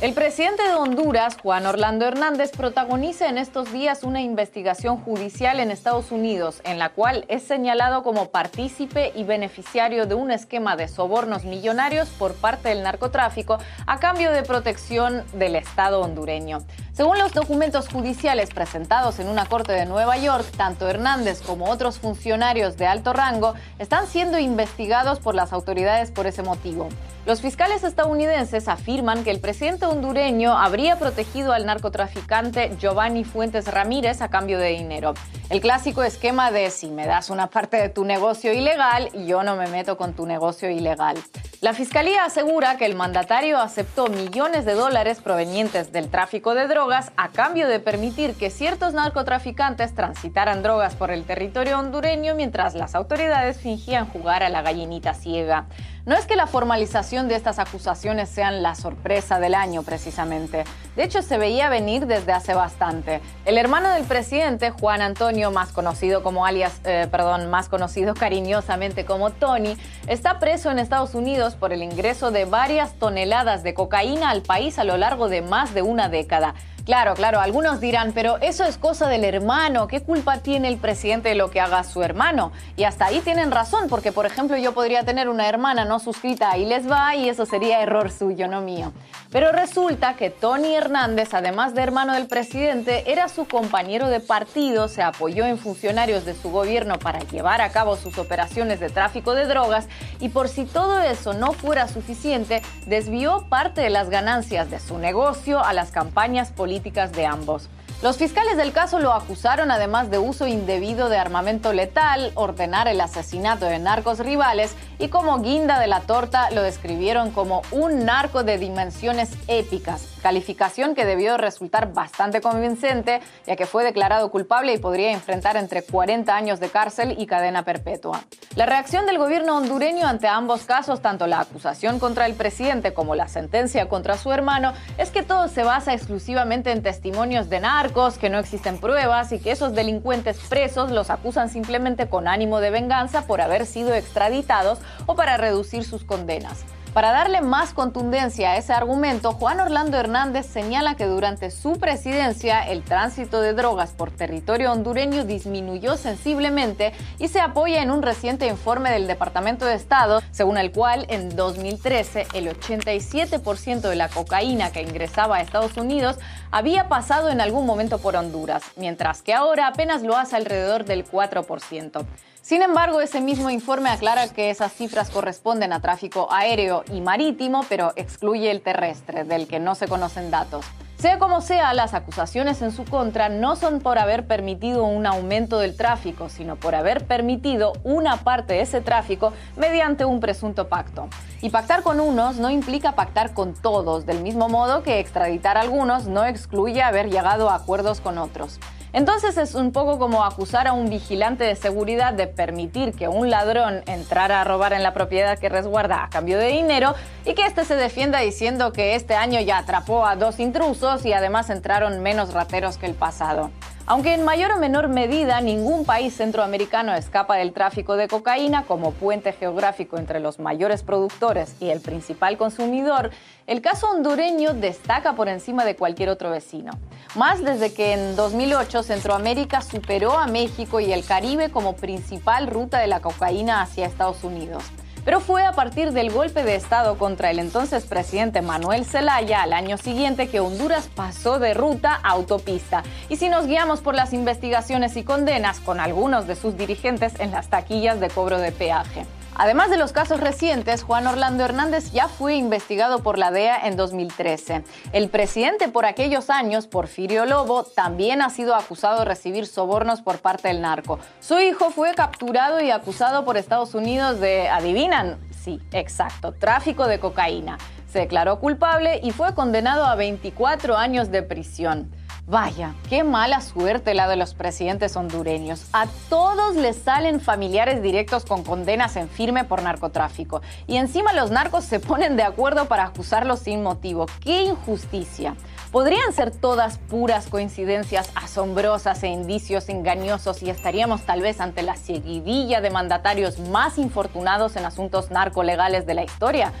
[0.00, 5.72] El presidente de Honduras, Juan Orlando Hernández, protagoniza en estos días una investigación judicial en
[5.72, 10.86] Estados Unidos, en la cual es señalado como partícipe y beneficiario de un esquema de
[10.86, 16.60] sobornos millonarios por parte del narcotráfico a cambio de protección del Estado hondureño.
[16.98, 22.00] Según los documentos judiciales presentados en una corte de Nueva York, tanto Hernández como otros
[22.00, 26.88] funcionarios de alto rango están siendo investigados por las autoridades por ese motivo.
[27.24, 34.20] Los fiscales estadounidenses afirman que el presidente hondureño habría protegido al narcotraficante Giovanni Fuentes Ramírez
[34.20, 35.14] a cambio de dinero.
[35.50, 39.54] El clásico esquema de si me das una parte de tu negocio ilegal, yo no
[39.54, 41.16] me meto con tu negocio ilegal.
[41.60, 46.87] La fiscalía asegura que el mandatario aceptó millones de dólares provenientes del tráfico de drogas
[46.88, 52.94] a cambio de permitir que ciertos narcotraficantes transitaran drogas por el territorio hondureño mientras las
[52.94, 55.66] autoridades fingían jugar a la gallinita ciega.
[56.06, 60.64] No es que la formalización de estas acusaciones sean la sorpresa del año precisamente.
[60.96, 63.20] De hecho, se veía venir desde hace bastante.
[63.44, 69.04] El hermano del presidente, Juan Antonio, más conocido como alias, eh, perdón, más conocido cariñosamente
[69.04, 74.30] como Tony, está preso en Estados Unidos por el ingreso de varias toneladas de cocaína
[74.30, 76.54] al país a lo largo de más de una década.
[76.88, 81.28] Claro, claro, algunos dirán, pero eso es cosa del hermano, ¿qué culpa tiene el presidente
[81.28, 82.50] de lo que haga su hermano?
[82.78, 86.56] Y hasta ahí tienen razón, porque por ejemplo yo podría tener una hermana no suscrita
[86.56, 88.94] y les va y eso sería error suyo, no mío.
[89.30, 94.88] Pero resulta que Tony Hernández, además de hermano del presidente, era su compañero de partido,
[94.88, 99.34] se apoyó en funcionarios de su gobierno para llevar a cabo sus operaciones de tráfico
[99.34, 99.88] de drogas
[100.20, 104.96] y por si todo eso no fuera suficiente, desvió parte de las ganancias de su
[104.96, 106.77] negocio a las campañas políticas
[107.12, 107.68] de ambos.
[108.00, 113.00] Los fiscales del caso lo acusaron además de uso indebido de armamento letal, ordenar el
[113.00, 118.44] asesinato de narcos rivales y como guinda de la torta lo describieron como un narco
[118.44, 124.78] de dimensiones épicas, calificación que debió resultar bastante convincente ya que fue declarado culpable y
[124.78, 128.22] podría enfrentar entre 40 años de cárcel y cadena perpetua.
[128.54, 133.16] La reacción del gobierno hondureño ante ambos casos, tanto la acusación contra el presidente como
[133.16, 137.87] la sentencia contra su hermano, es que todo se basa exclusivamente en testimonios de narcos
[138.18, 142.70] que no existen pruebas y que esos delincuentes presos los acusan simplemente con ánimo de
[142.70, 146.64] venganza por haber sido extraditados o para reducir sus condenas.
[146.94, 152.60] Para darle más contundencia a ese argumento, Juan Orlando Hernández señala que durante su presidencia
[152.66, 158.46] el tránsito de drogas por territorio hondureño disminuyó sensiblemente y se apoya en un reciente
[158.46, 164.72] informe del Departamento de Estado, según el cual en 2013 el 87% de la cocaína
[164.72, 166.18] que ingresaba a Estados Unidos
[166.50, 171.04] había pasado en algún momento por Honduras, mientras que ahora apenas lo hace alrededor del
[171.04, 172.04] 4%.
[172.48, 177.62] Sin embargo, ese mismo informe aclara que esas cifras corresponden a tráfico aéreo y marítimo,
[177.68, 180.64] pero excluye el terrestre, del que no se conocen datos.
[180.96, 185.58] Sea como sea, las acusaciones en su contra no son por haber permitido un aumento
[185.58, 191.10] del tráfico, sino por haber permitido una parte de ese tráfico mediante un presunto pacto.
[191.42, 195.60] Y pactar con unos no implica pactar con todos, del mismo modo que extraditar a
[195.60, 198.58] algunos no excluye haber llegado a acuerdos con otros.
[198.92, 203.30] Entonces es un poco como acusar a un vigilante de seguridad de permitir que un
[203.30, 207.46] ladrón entrara a robar en la propiedad que resguarda a cambio de dinero y que
[207.46, 212.00] éste se defienda diciendo que este año ya atrapó a dos intrusos y además entraron
[212.00, 213.50] menos rateros que el pasado.
[213.90, 218.92] Aunque en mayor o menor medida ningún país centroamericano escapa del tráfico de cocaína como
[218.92, 223.10] puente geográfico entre los mayores productores y el principal consumidor,
[223.46, 226.72] el caso hondureño destaca por encima de cualquier otro vecino.
[227.14, 232.80] Más desde que en 2008 Centroamérica superó a México y el Caribe como principal ruta
[232.80, 234.64] de la cocaína hacia Estados Unidos.
[235.08, 239.54] Pero fue a partir del golpe de Estado contra el entonces presidente Manuel Zelaya al
[239.54, 242.82] año siguiente que Honduras pasó de ruta a autopista.
[243.08, 247.30] Y si nos guiamos por las investigaciones y condenas con algunos de sus dirigentes en
[247.30, 249.06] las taquillas de cobro de peaje.
[249.40, 253.76] Además de los casos recientes, Juan Orlando Hernández ya fue investigado por la DEA en
[253.76, 254.64] 2013.
[254.92, 260.18] El presidente por aquellos años, Porfirio Lobo, también ha sido acusado de recibir sobornos por
[260.18, 260.98] parte del narco.
[261.20, 265.18] Su hijo fue capturado y acusado por Estados Unidos de, ¿adivinan?
[265.44, 267.58] Sí, exacto, tráfico de cocaína.
[267.92, 271.92] Se declaró culpable y fue condenado a 24 años de prisión.
[272.30, 275.64] Vaya, qué mala suerte la de los presidentes hondureños.
[275.72, 280.42] A todos les salen familiares directos con condenas en firme por narcotráfico.
[280.66, 284.04] Y encima los narcos se ponen de acuerdo para acusarlos sin motivo.
[284.20, 285.36] ¡Qué injusticia!
[285.72, 291.76] Podrían ser todas puras coincidencias asombrosas e indicios engañosos y estaríamos tal vez ante la
[291.76, 296.52] seguidilla de mandatarios más infortunados en asuntos narcolegales de la historia.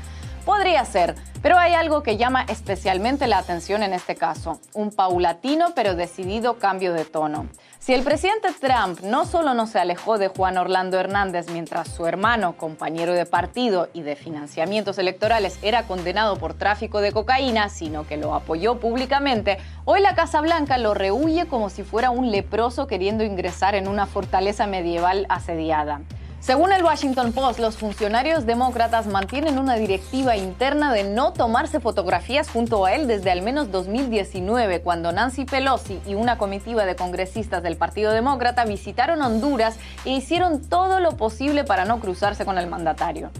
[0.48, 5.74] Podría ser, pero hay algo que llama especialmente la atención en este caso, un paulatino
[5.74, 7.48] pero decidido cambio de tono.
[7.78, 12.06] Si el presidente Trump no solo no se alejó de Juan Orlando Hernández mientras su
[12.06, 18.06] hermano, compañero de partido y de financiamientos electorales era condenado por tráfico de cocaína, sino
[18.06, 22.86] que lo apoyó públicamente, hoy la Casa Blanca lo rehuye como si fuera un leproso
[22.86, 26.00] queriendo ingresar en una fortaleza medieval asediada.
[26.40, 32.48] Según el Washington Post, los funcionarios demócratas mantienen una directiva interna de no tomarse fotografías
[32.48, 37.62] junto a él desde al menos 2019, cuando Nancy Pelosi y una comitiva de congresistas
[37.62, 42.68] del Partido Demócrata visitaron Honduras e hicieron todo lo posible para no cruzarse con el
[42.68, 43.30] mandatario.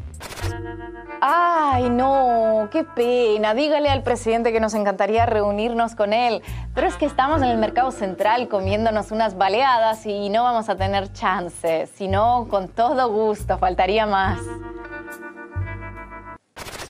[1.20, 3.54] Ay, no, qué pena.
[3.54, 6.42] Dígale al presidente que nos encantaría reunirnos con él.
[6.74, 10.76] Pero es que estamos en el mercado central comiéndonos unas baleadas y no vamos a
[10.76, 11.86] tener chance.
[11.94, 14.38] Si no, con todo gusto, faltaría más.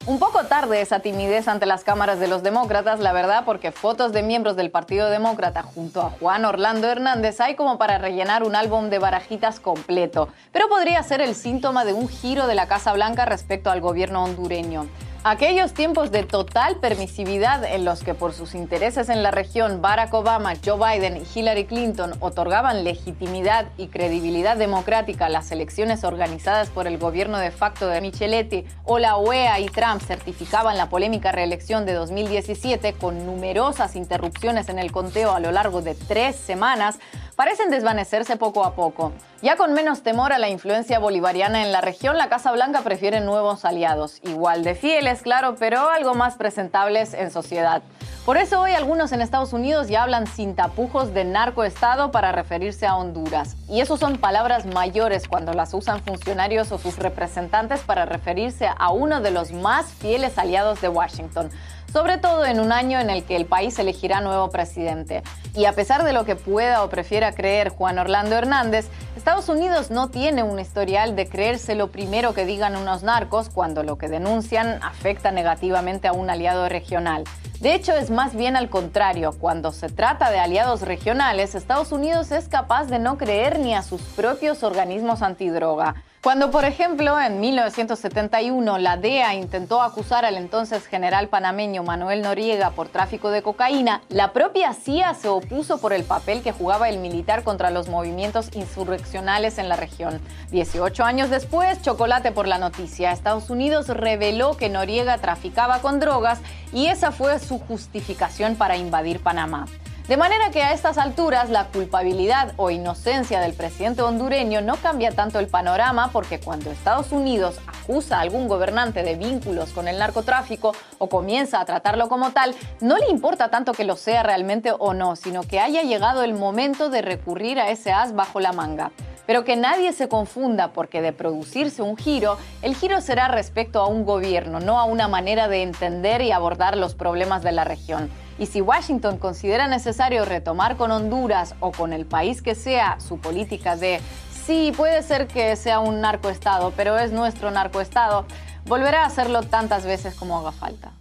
[0.08, 4.10] Un poco tarde esa timidez ante las cámaras de los demócratas, la verdad, porque fotos
[4.10, 8.56] de miembros del Partido Demócrata junto a Juan Orlando Hernández hay como para rellenar un
[8.56, 12.94] álbum de barajitas completo, pero podría ser el síntoma de un giro de la Casa
[12.94, 14.86] Blanca respecto al gobierno hondureño.
[15.30, 20.14] Aquellos tiempos de total permisividad en los que por sus intereses en la región Barack
[20.14, 26.70] Obama, Joe Biden y Hillary Clinton otorgaban legitimidad y credibilidad democrática a las elecciones organizadas
[26.70, 31.30] por el gobierno de facto de Micheletti o la OEA y Trump certificaban la polémica
[31.30, 36.98] reelección de 2017 con numerosas interrupciones en el conteo a lo largo de tres semanas,
[37.36, 39.12] parecen desvanecerse poco a poco.
[39.40, 43.20] Ya con menos temor a la influencia bolivariana en la región, la Casa Blanca prefiere
[43.20, 47.82] nuevos aliados, igual de fieles, claro, pero algo más presentables en sociedad.
[48.26, 52.84] Por eso hoy algunos en Estados Unidos ya hablan sin tapujos de narcoestado para referirse
[52.84, 53.56] a Honduras.
[53.68, 58.90] Y eso son palabras mayores cuando las usan funcionarios o sus representantes para referirse a
[58.90, 61.48] uno de los más fieles aliados de Washington
[61.92, 65.22] sobre todo en un año en el que el país elegirá nuevo presidente.
[65.54, 69.90] Y a pesar de lo que pueda o prefiera creer Juan Orlando Hernández, Estados Unidos
[69.90, 74.08] no tiene un historial de creerse lo primero que digan unos narcos cuando lo que
[74.08, 77.24] denuncian afecta negativamente a un aliado regional.
[77.60, 79.32] De hecho, es más bien al contrario.
[79.32, 83.82] Cuando se trata de aliados regionales, Estados Unidos es capaz de no creer ni a
[83.82, 85.96] sus propios organismos antidroga.
[86.20, 92.70] Cuando, por ejemplo, en 1971 la DEA intentó acusar al entonces general panameño Manuel Noriega
[92.70, 96.98] por tráfico de cocaína, la propia CIA se opuso por el papel que jugaba el
[96.98, 100.20] militar contra los movimientos insurreccionales en la región.
[100.50, 103.12] 18 años después, chocolate por la noticia.
[103.12, 106.40] Estados Unidos reveló que Noriega traficaba con drogas
[106.72, 109.66] y esa fue su justificación para invadir Panamá.
[110.08, 115.10] De manera que a estas alturas la culpabilidad o inocencia del presidente hondureño no cambia
[115.10, 119.98] tanto el panorama porque cuando Estados Unidos acusa a algún gobernante de vínculos con el
[119.98, 124.72] narcotráfico o comienza a tratarlo como tal, no le importa tanto que lo sea realmente
[124.72, 128.52] o no, sino que haya llegado el momento de recurrir a ese as bajo la
[128.52, 128.92] manga.
[129.26, 133.86] Pero que nadie se confunda porque de producirse un giro, el giro será respecto a
[133.86, 138.08] un gobierno, no a una manera de entender y abordar los problemas de la región.
[138.38, 143.18] Y si Washington considera necesario retomar con Honduras o con el país que sea su
[143.18, 144.00] política de
[144.46, 148.26] sí, puede ser que sea un narcoestado, pero es nuestro narcoestado,
[148.64, 150.92] volverá a hacerlo tantas veces como haga falta.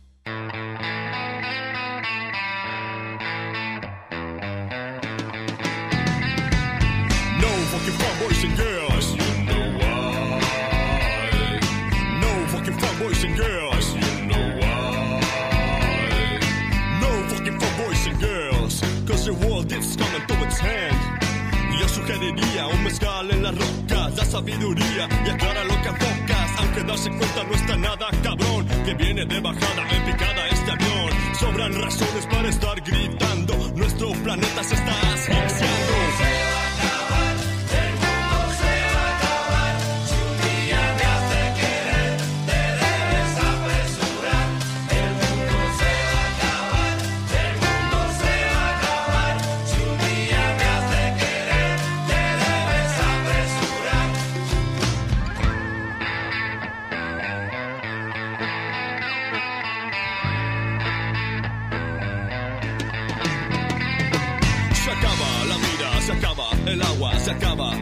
[22.67, 26.51] Un mezcal en las rocas, da sabiduría y aclara lo que enfocas.
[26.59, 31.35] Aunque darse cuenta no está nada cabrón, que viene de bajada en picada este avión.
[31.39, 35.36] Sobran razones para estar gritando, nuestro planeta se está asfixiando.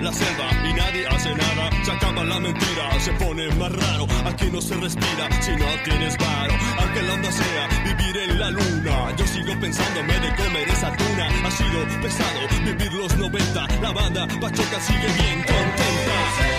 [0.06, 1.70] Y nadie hace nada.
[1.84, 4.06] Se acaba la mentira, se pone más raro.
[4.26, 6.54] Aquí no se respira si no tienes paro.
[6.80, 11.28] Aunque la onda sea vivir en la luna, yo sigo pensándome de comer esa tuna.
[11.46, 13.68] Ha sido pesado vivir los 90.
[13.82, 16.55] La banda Pachoca sigue bien contenta.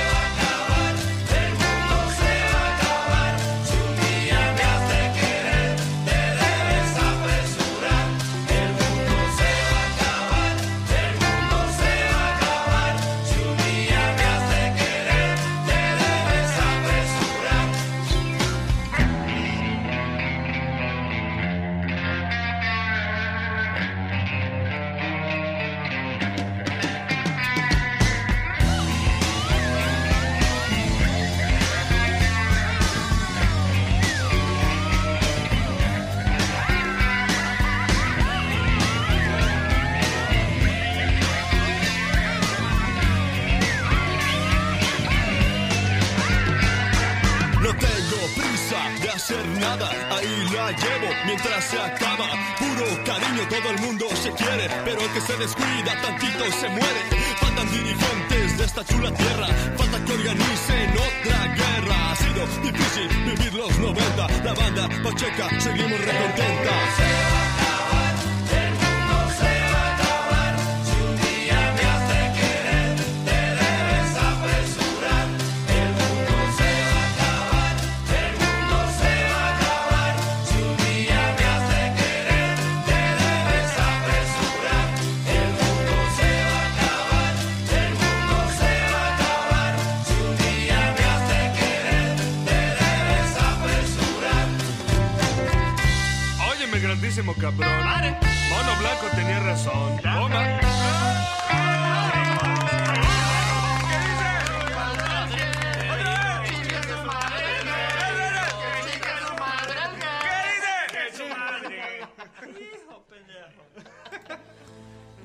[64.45, 67.06] La banda Pacheca, seguimos recontentas.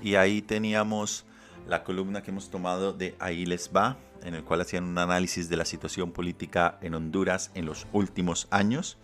[0.04, 1.26] Y ahí teníamos
[1.68, 5.48] la columna que hemos tomado de Ahí les va, en el cual hacían un análisis
[5.48, 8.98] de la situación política en Honduras en los últimos años.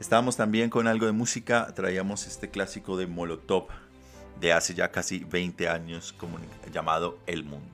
[0.00, 3.68] Estábamos también con algo de música, traíamos este clásico de Molotov
[4.40, 6.14] de hace ya casi 20 años
[6.72, 7.68] llamado El Mundo.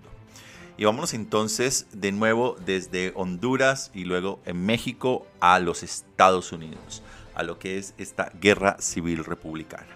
[0.77, 7.03] Y vámonos entonces de nuevo desde Honduras y luego en México a los Estados Unidos,
[7.35, 9.89] a lo que es esta guerra civil republicana.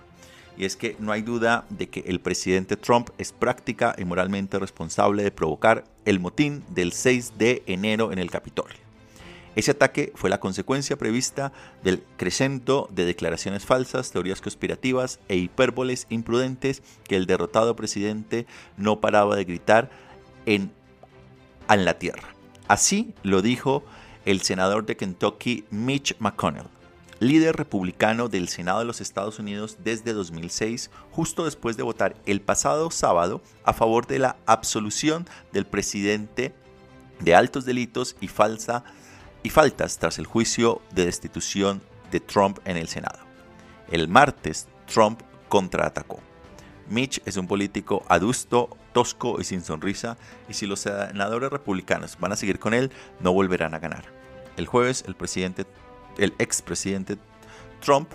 [0.56, 4.58] Y es que no hay duda de que el presidente Trump es práctica y moralmente
[4.58, 8.83] responsable de provocar el motín del 6 de enero en el Capitolio.
[9.56, 11.52] Ese ataque fue la consecuencia prevista
[11.82, 18.46] del crecento de declaraciones falsas, teorías conspirativas e hipérboles imprudentes que el derrotado presidente
[18.76, 19.90] no paraba de gritar
[20.46, 20.72] en,
[21.68, 22.34] en la tierra.
[22.66, 23.84] Así lo dijo
[24.24, 26.68] el senador de Kentucky Mitch McConnell.
[27.20, 32.40] líder republicano del Senado de los Estados Unidos desde 2006, justo después de votar el
[32.40, 36.52] pasado sábado a favor de la absolución del presidente
[37.20, 38.84] de altos delitos y, falsa,
[39.44, 43.20] y faltas tras el juicio de destitución de Trump en el Senado.
[43.90, 46.18] El martes, Trump contraatacó.
[46.88, 50.16] Mitch es un político adusto, tosco y sin sonrisa,
[50.48, 52.90] y si los senadores republicanos van a seguir con él,
[53.20, 54.04] no volverán a ganar.
[54.56, 55.66] El jueves, el presidente,
[56.16, 57.18] el expresidente
[57.80, 58.10] Trump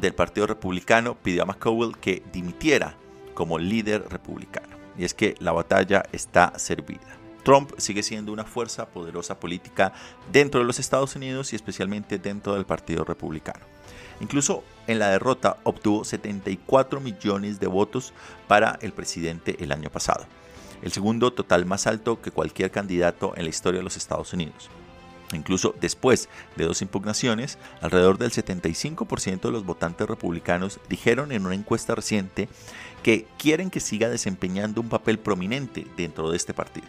[0.00, 2.96] del Partido Republicano pidió a McConnell que dimitiera
[3.34, 4.76] como líder republicano.
[4.96, 7.25] Y es que la batalla está servida.
[7.46, 9.92] Trump sigue siendo una fuerza poderosa política
[10.32, 13.64] dentro de los Estados Unidos y especialmente dentro del Partido Republicano.
[14.20, 18.12] Incluso en la derrota obtuvo 74 millones de votos
[18.48, 20.26] para el presidente el año pasado,
[20.82, 24.68] el segundo total más alto que cualquier candidato en la historia de los Estados Unidos.
[25.32, 31.54] Incluso después de dos impugnaciones, alrededor del 75% de los votantes republicanos dijeron en una
[31.54, 32.48] encuesta reciente
[33.04, 36.88] que quieren que siga desempeñando un papel prominente dentro de este partido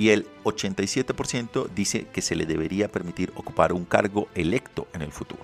[0.00, 5.12] y el 87% dice que se le debería permitir ocupar un cargo electo en el
[5.12, 5.42] futuro.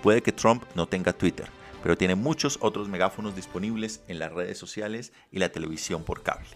[0.00, 1.48] Puede que Trump no tenga Twitter,
[1.82, 6.46] pero tiene muchos otros megáfonos disponibles en las redes sociales y la televisión por cable,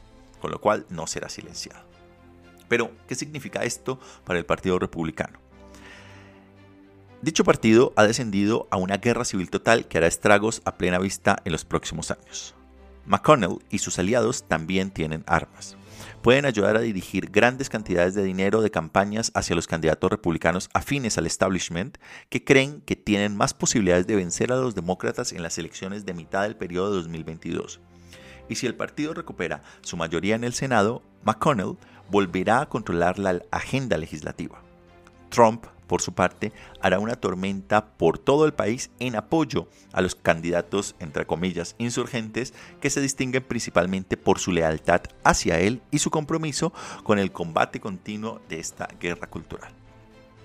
[0.41, 1.85] con lo cual no será silenciado.
[2.68, 5.41] Pero, ¿qué significa esto para el Partido Republicano?
[7.20, 11.43] Dicho partido ha descendido a una guerra civil total que hará estragos a plena vista
[11.45, 12.55] en los próximos años.
[13.07, 15.76] McConnell y sus aliados también tienen armas
[16.25, 21.18] pueden ayudar a dirigir grandes cantidades de dinero de campañas hacia los candidatos republicanos afines
[21.18, 21.99] al establishment
[22.31, 26.14] que creen que tienen más posibilidades de vencer a los demócratas en las elecciones de
[26.14, 27.79] mitad del periodo de 2022.
[28.49, 31.77] Y si el partido recupera su mayoría en el Senado, McConnell
[32.11, 34.62] volverá a controlar la agenda legislativa.
[35.29, 40.14] Trump por su parte, hará una tormenta por todo el país en apoyo a los
[40.14, 46.11] candidatos, entre comillas, insurgentes, que se distinguen principalmente por su lealtad hacia él y su
[46.11, 46.72] compromiso
[47.03, 49.72] con el combate continuo de esta guerra cultural.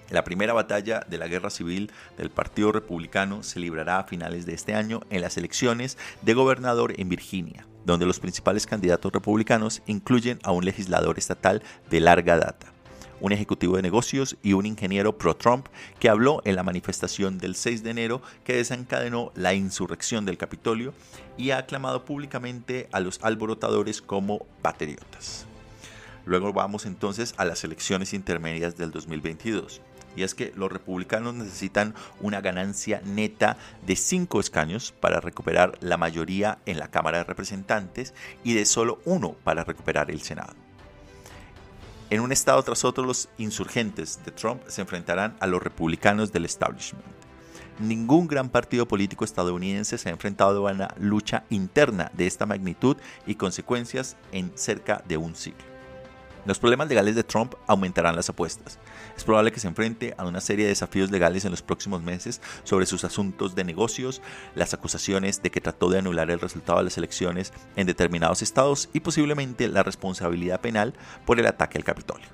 [0.10, 4.56] La primera batalla de la guerra civil del Partido Republicano se librará a finales de
[4.56, 10.40] este año en las elecciones de gobernador en Virginia, donde los principales candidatos republicanos incluyen
[10.44, 11.62] a un legislador estatal
[11.92, 12.74] de larga data
[13.22, 15.68] un ejecutivo de negocios y un ingeniero pro-Trump
[16.00, 20.94] que habló en la manifestación del 6 de enero que desencadenó la insurrección del Capitolio
[21.38, 25.46] y ha aclamado públicamente a los alborotadores como patriotas.
[26.26, 29.82] Luego vamos entonces a las elecciones intermedias del 2022
[30.16, 35.98] y es que los republicanos necesitan una ganancia neta de 5 escaños para recuperar la
[35.98, 38.14] mayoría en la Cámara de Representantes
[38.44, 40.69] y de solo uno para recuperar el Senado.
[42.12, 46.46] En un estado tras otro, los insurgentes de Trump se enfrentarán a los republicanos del
[46.46, 47.06] establishment.
[47.80, 52.98] Ningún gran partido político estadounidense se ha enfrentado a una lucha interna de esta magnitud
[53.28, 55.79] y consecuencias en cerca de un siglo.
[56.46, 58.80] Los problemas legales de Trump aumentarán las apuestas.
[59.16, 62.42] Es probable que se enfrente a una serie de desafíos legales en los próximos meses
[62.64, 64.22] sobre sus asuntos de negocios,
[64.56, 68.90] las acusaciones de que trató de anular el resultado de las elecciones en determinados estados
[68.94, 70.94] y posiblemente la responsabilidad penal
[71.26, 72.28] por el ataque al Capitolio.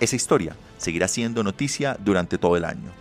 [0.00, 2.92] Esa historia seguirá siendo noticia durante todo el año,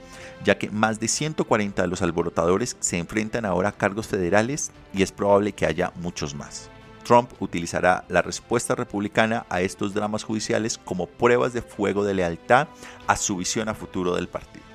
[0.43, 5.03] ya que más de 140 de los alborotadores se enfrentan ahora a cargos federales y
[5.03, 6.71] es probable que haya muchos más.
[7.07, 12.67] Trump utilizará la respuesta republicana a estos dramas judiciales como pruebas de fuego de lealtad
[13.07, 14.65] a su visión a futuro del partido.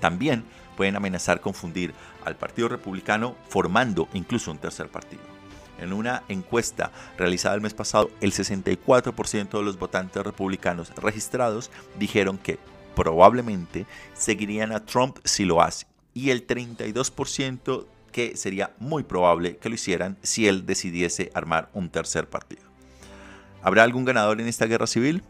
[0.00, 1.92] También pueden amenazar confundir
[2.24, 5.22] al Partido Republicano formando incluso un tercer partido.
[5.78, 12.38] En una encuesta realizada el mes pasado, el 64% de los votantes republicanos registrados dijeron
[12.38, 12.58] que
[12.96, 19.68] probablemente seguirían a Trump si lo hace y el 32% que sería muy probable que
[19.68, 22.62] lo hicieran si él decidiese armar un tercer partido.
[23.62, 25.22] ¿Habrá algún ganador en esta guerra civil?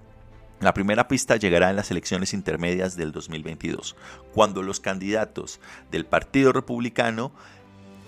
[0.61, 3.95] La primera pista llegará en las elecciones intermedias del 2022,
[4.35, 5.61] cuando los candidatos
[5.91, 7.33] del Partido Republicano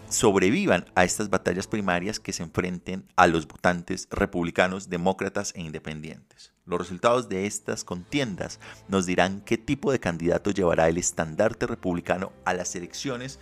[0.08, 6.52] sobrevivan a estas batallas primarias que se enfrenten a los votantes republicanos, demócratas e independientes.
[6.66, 8.58] Los resultados de estas contiendas
[8.88, 13.38] nos dirán qué tipo de candidato llevará el estandarte republicano a las elecciones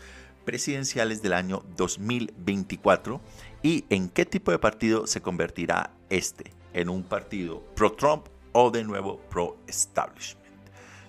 [0.48, 3.20] presidenciales del año 2024
[3.62, 8.82] y en qué tipo de partido se convertirá este, en un partido pro-Trump o de
[8.82, 10.48] nuevo pro-establishment.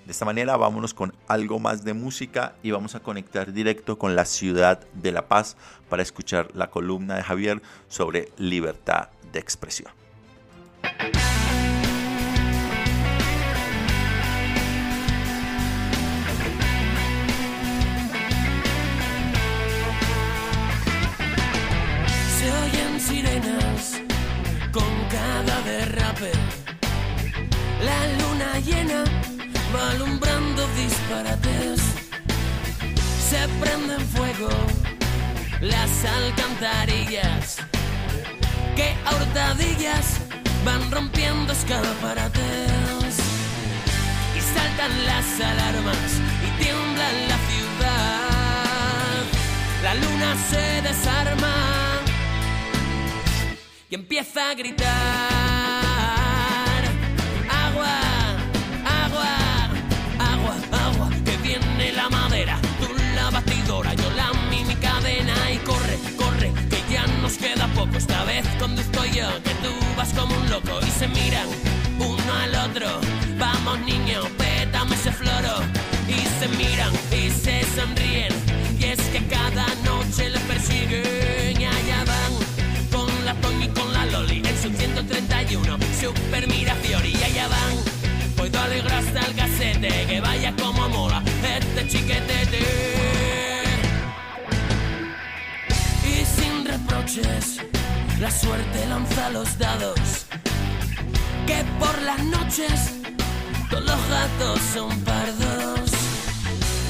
[0.05, 4.13] De esta manera vámonos con algo más de música y vamos a conectar directo con
[4.13, 5.55] la ciudad de La Paz
[5.87, 9.93] para escuchar la columna de Javier sobre libertad de expresión.
[27.81, 29.03] La luna llena
[29.73, 31.79] va alumbrando disparates.
[33.29, 34.49] Se prenden fuego
[35.61, 37.57] las alcantarillas.
[38.75, 40.19] Que a hurtadillas
[40.65, 43.15] van rompiendo escaparates.
[44.37, 46.11] Y saltan las alarmas
[46.45, 49.23] y tiembla la ciudad.
[49.83, 51.55] La luna se desarma
[53.89, 55.38] y empieza a gritar.
[70.99, 71.47] Se miran
[71.97, 72.87] uno al otro.
[73.37, 75.55] Vamos niño, pétame ese floro.
[76.07, 78.33] Y se miran y se sonríen.
[78.77, 82.33] Y es que cada noche les persiguen y allá van
[82.91, 85.77] con la Tony y con la Loli en su 131.
[86.01, 87.75] Super mira Fiori y allá van.
[88.35, 92.89] Puedo alegrar hasta el gasete, que vaya como mola este chiquetete.
[98.19, 100.18] la suerte lanza los dados.
[101.49, 102.91] Que por las noches
[103.71, 105.89] todos los gatos son pardos.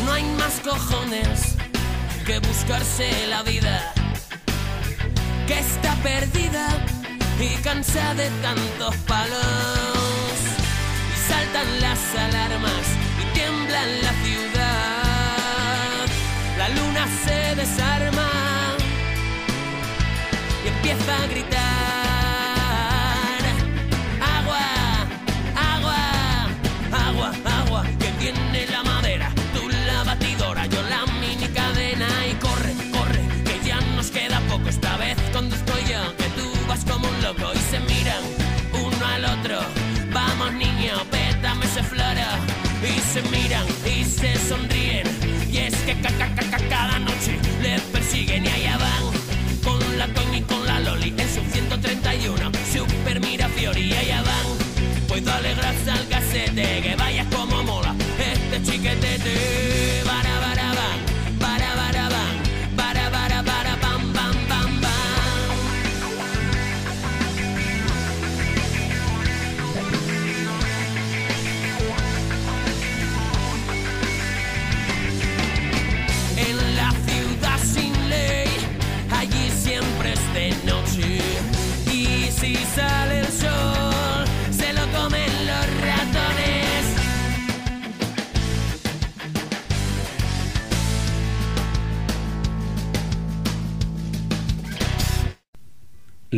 [0.03, 1.55] No hay más cojones
[2.25, 3.93] que buscarse la vida.
[5.47, 6.67] Que está perdida
[7.39, 10.37] y cansada de tantos palos.
[11.13, 12.85] Y saltan las alarmas
[13.21, 16.05] y tiembla la ciudad.
[16.57, 18.29] La luna se desarma
[20.67, 21.68] empieza a gritar.
[41.91, 45.07] Y se miran y se sonríen.
[45.51, 45.95] Y es que
[46.69, 49.13] cada noche les persiguen y allá van.
[49.63, 55.07] Con la Tony y con la Loli en su 131 Super mira Fiori allá van.
[55.07, 59.68] Puedo alegrarse al casete que vayas como mola este chiquetete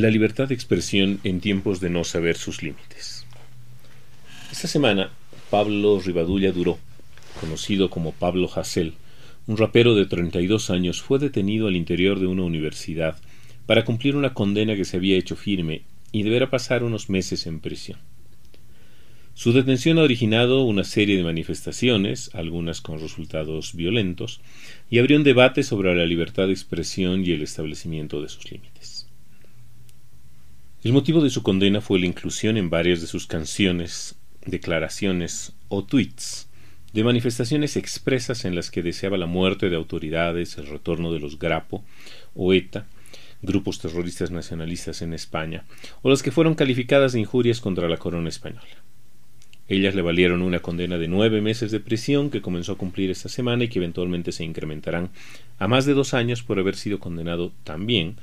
[0.01, 3.23] La libertad de expresión en tiempos de no saber sus límites.
[4.51, 5.11] Esta semana,
[5.51, 6.79] Pablo Rivadulla Duró,
[7.39, 8.95] conocido como Pablo Hassel,
[9.45, 13.19] un rapero de 32 años, fue detenido al interior de una universidad
[13.67, 17.59] para cumplir una condena que se había hecho firme y deberá pasar unos meses en
[17.59, 17.99] prisión.
[19.35, 24.41] Su detención ha originado una serie de manifestaciones, algunas con resultados violentos,
[24.89, 28.90] y abrió un debate sobre la libertad de expresión y el establecimiento de sus límites.
[30.83, 34.15] El motivo de su condena fue la inclusión en varias de sus canciones,
[34.47, 36.49] declaraciones o tweets
[36.91, 41.37] de manifestaciones expresas en las que deseaba la muerte de autoridades, el retorno de los
[41.37, 41.83] Grapo
[42.33, 42.87] o ETA,
[43.43, 45.65] grupos terroristas nacionalistas en España,
[46.01, 48.65] o las que fueron calificadas de injurias contra la corona española.
[49.67, 53.29] Ellas le valieron una condena de nueve meses de prisión que comenzó a cumplir esta
[53.29, 55.11] semana y que eventualmente se incrementarán
[55.59, 58.15] a más de dos años por haber sido condenado también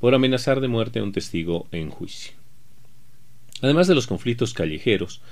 [0.00, 2.34] por amenazar de muerte a un testigo en juicio.
[3.62, 5.22] Además de los conflictos callejeros,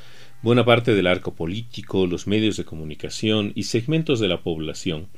[0.42, 5.08] buena parte del arco político, los medios de comunicación y segmentos de la población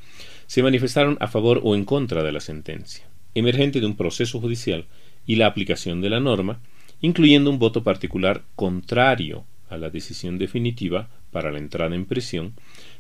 [0.47, 4.87] se manifestaron a favor o en contra de la sentencia, emergente de un proceso judicial
[5.27, 6.61] y la aplicación de la norma,
[7.01, 12.55] incluyendo un voto particular contrario a la decisión definitiva para la entrada en prisión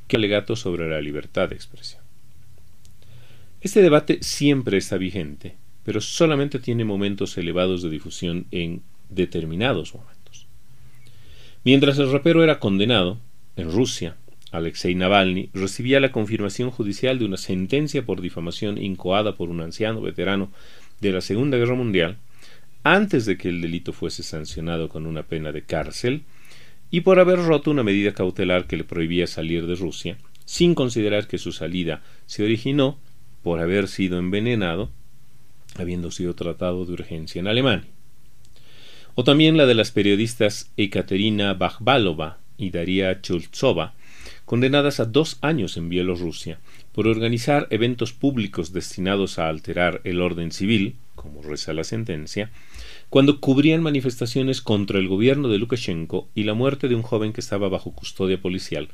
[0.08, 2.02] que alegato sobre la libertad de expresión.
[3.60, 10.46] Este debate siempre está vigente, pero solamente tiene momentos elevados de difusión en determinados momentos.
[11.64, 13.18] Mientras el rapero era condenado,
[13.56, 14.16] en Rusia,
[14.50, 20.00] Alexei Navalny recibía la confirmación judicial de una sentencia por difamación incoada por un anciano
[20.00, 20.50] veterano
[21.00, 22.18] de la Segunda Guerra Mundial,
[22.82, 26.22] antes de que el delito fuese sancionado con una pena de cárcel,
[26.90, 31.26] y por haber roto una medida cautelar que le prohibía salir de Rusia, sin considerar
[31.26, 32.98] que su salida se originó
[33.42, 34.90] por haber sido envenenado
[35.76, 37.88] habiendo sido tratado de urgencia en Alemania.
[39.14, 43.94] O también la de las periodistas Ekaterina Bachbalova y Daria Chultsova,
[44.44, 46.58] condenadas a dos años en Bielorrusia
[46.92, 52.50] por organizar eventos públicos destinados a alterar el orden civil, como reza la sentencia,
[53.08, 57.40] cuando cubrían manifestaciones contra el gobierno de Lukashenko y la muerte de un joven que
[57.40, 58.88] estaba bajo custodia policial,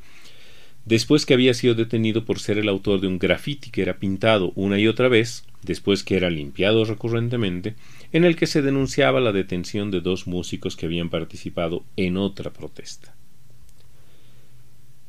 [0.85, 4.53] después que había sido detenido por ser el autor de un grafiti que era pintado
[4.55, 7.74] una y otra vez, después que era limpiado recurrentemente,
[8.12, 12.53] en el que se denunciaba la detención de dos músicos que habían participado en otra
[12.53, 13.14] protesta.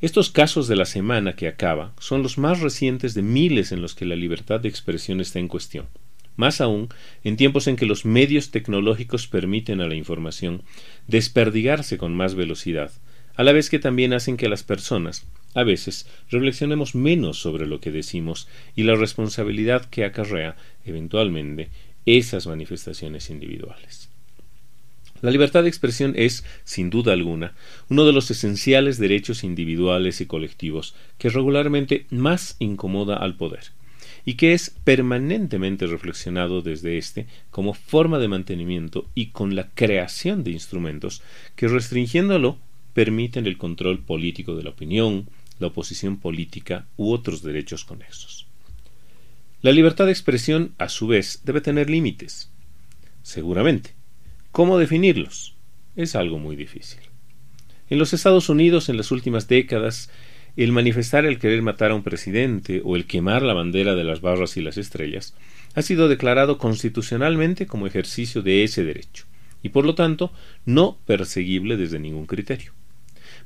[0.01, 3.93] Estos casos de la semana que acaba son los más recientes de miles en los
[3.93, 5.86] que la libertad de expresión está en cuestión,
[6.36, 6.89] más aún
[7.24, 10.63] en tiempos en que los medios tecnológicos permiten a la información
[11.07, 12.91] desperdigarse con más velocidad,
[13.36, 17.80] a la vez que también hacen que las personas, a veces, reflexionemos menos sobre lo
[17.80, 21.70] que decimos y la responsabilidad que acarrea, eventualmente,
[22.06, 24.10] esas manifestaciones individuales.
[25.22, 27.54] La libertad de expresión es, sin duda alguna,
[27.89, 33.66] uno de los esenciales derechos individuales y colectivos que regularmente más incomoda al poder,
[34.26, 40.43] y que es permanentemente reflexionado desde éste como forma de mantenimiento y con la creación
[40.43, 41.22] de instrumentos
[41.56, 42.58] que restringiéndolo
[42.93, 45.28] permiten el control político de la opinión,
[45.62, 48.47] la oposición política u otros derechos conexos.
[49.62, 52.51] La libertad de expresión, a su vez, debe tener límites.
[53.22, 53.95] Seguramente,
[54.51, 55.55] ¿Cómo definirlos?
[55.95, 56.99] Es algo muy difícil.
[57.89, 60.09] En los Estados Unidos, en las últimas décadas,
[60.57, 64.20] el manifestar el querer matar a un presidente o el quemar la bandera de las
[64.20, 65.36] barras y las estrellas
[65.74, 69.24] ha sido declarado constitucionalmente como ejercicio de ese derecho,
[69.64, 70.34] y por lo tanto
[70.66, 72.74] no perseguible desde ningún criterio.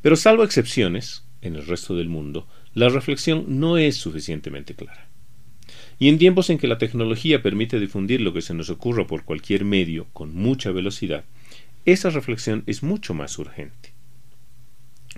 [0.02, 5.08] Pero salvo excepciones, en el resto del mundo, la reflexión no es suficientemente clara.
[5.98, 9.24] Y en tiempos en que la tecnología permite difundir lo que se nos ocurra por
[9.24, 11.24] cualquier medio con mucha velocidad,
[11.86, 13.94] esa reflexión es mucho más urgente.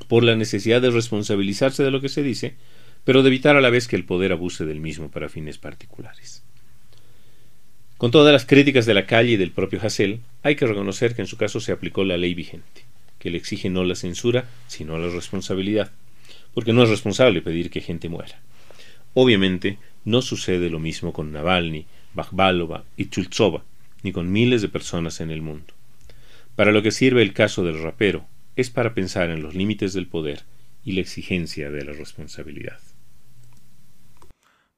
[0.07, 2.55] Por la necesidad de responsabilizarse de lo que se dice,
[3.03, 6.43] pero de evitar a la vez que el poder abuse del mismo para fines particulares.
[7.97, 11.21] Con todas las críticas de la calle y del propio Hassel, hay que reconocer que
[11.21, 12.84] en su caso se aplicó la ley vigente,
[13.17, 15.91] que le exige no la censura, sino la responsabilidad,
[16.58, 18.41] porque no es responsable pedir que gente muera.
[19.14, 21.86] Obviamente, no sucede lo mismo con Navalny,
[22.16, 23.64] Bakhbalova y Chultsova,
[24.01, 25.76] ni con miles de personas en el mundo.
[26.55, 30.08] Para lo que sirve el caso del rapero es para pensar en los límites del
[30.08, 30.45] poder
[30.84, 32.80] y la exigencia de la responsabilidad.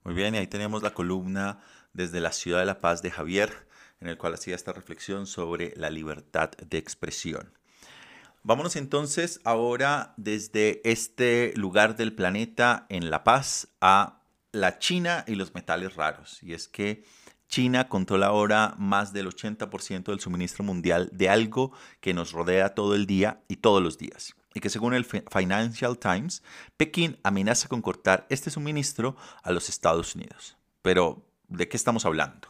[0.04, 1.60] Muy bien, y ahí tenemos la columna
[1.94, 3.54] desde la ciudad de La Paz de Javier,
[4.02, 7.54] en el cual hacía esta reflexión sobre la libertad de expresión.
[8.50, 15.36] Vámonos entonces ahora desde este lugar del planeta en La Paz a la China y
[15.36, 16.42] los metales raros.
[16.42, 17.04] Y es que
[17.48, 22.96] China controla ahora más del 80% del suministro mundial de algo que nos rodea todo
[22.96, 24.34] el día y todos los días.
[24.56, 26.42] Y que según el Financial Times,
[26.76, 30.58] Pekín amenaza con cortar este suministro a los Estados Unidos.
[30.82, 32.48] Pero, ¿de qué estamos hablando?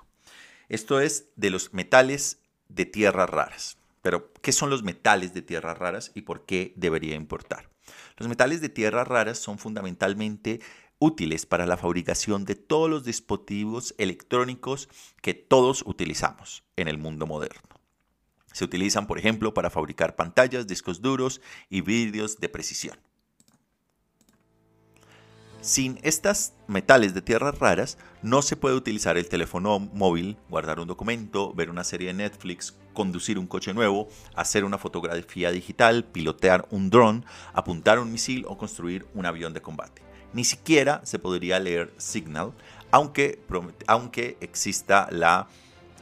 [0.69, 2.39] Esto es de los metales
[2.69, 3.79] de tierras raras.
[4.01, 7.69] Pero, ¿qué son los metales de tierras raras y por qué debería importar?
[8.17, 10.61] Los metales de tierras raras son fundamentalmente
[10.99, 14.89] útiles para la fabricación de todos los dispositivos electrónicos
[15.21, 17.61] que todos utilizamos en el mundo moderno.
[18.51, 22.97] Se utilizan, por ejemplo, para fabricar pantallas, discos duros y vídeos de precisión.
[25.62, 30.88] Sin estos metales de tierras raras, no se puede utilizar el teléfono móvil, guardar un
[30.88, 36.66] documento, ver una serie de Netflix, conducir un coche nuevo, hacer una fotografía digital, pilotear
[36.72, 40.01] un dron, apuntar un misil o construir un avión de combate.
[40.32, 42.53] Ni siquiera se podría leer Signal,
[42.89, 43.41] aunque,
[43.86, 45.49] aunque exista la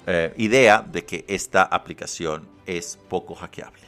[0.06, 3.87] eh, idea de que esta aplicación es poco hackeable.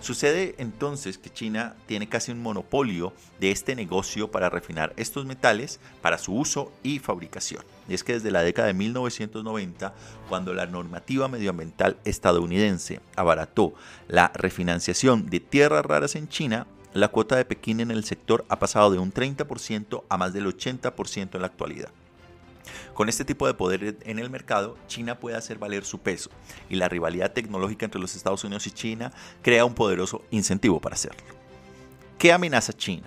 [0.00, 5.80] Sucede entonces que China tiene casi un monopolio de este negocio para refinar estos metales
[6.00, 7.64] para su uso y fabricación.
[7.88, 9.94] Y es que desde la década de 1990,
[10.28, 13.74] cuando la normativa medioambiental estadounidense abarató
[14.06, 18.58] la refinanciación de tierras raras en China, la cuota de Pekín en el sector ha
[18.58, 21.90] pasado de un 30% a más del 80% en la actualidad.
[22.94, 26.30] Con este tipo de poder en el mercado, China puede hacer valer su peso
[26.68, 29.12] y la rivalidad tecnológica entre los Estados Unidos y China
[29.42, 31.22] crea un poderoso incentivo para hacerlo.
[32.18, 33.06] ¿Qué amenaza China?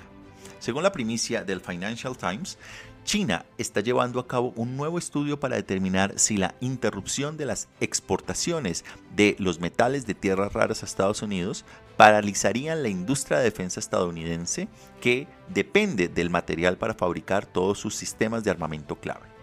[0.59, 2.57] Según la primicia del Financial Times,
[3.05, 7.67] China está llevando a cabo un nuevo estudio para determinar si la interrupción de las
[7.79, 8.85] exportaciones
[9.15, 11.65] de los metales de tierras raras a Estados Unidos
[11.97, 14.67] paralizarían la industria de defensa estadounidense
[15.01, 19.38] que depende del material para fabricar todos sus sistemas de armamento clave.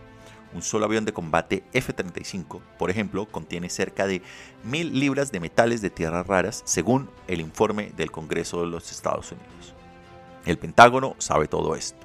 [0.57, 4.22] Un solo avión de combate F-35, por ejemplo, contiene cerca de
[4.64, 9.30] mil libras de metales de tierras raras, según el informe del Congreso de los Estados
[9.32, 9.74] Unidos.
[10.46, 11.98] El Pentágono sabe todo esto.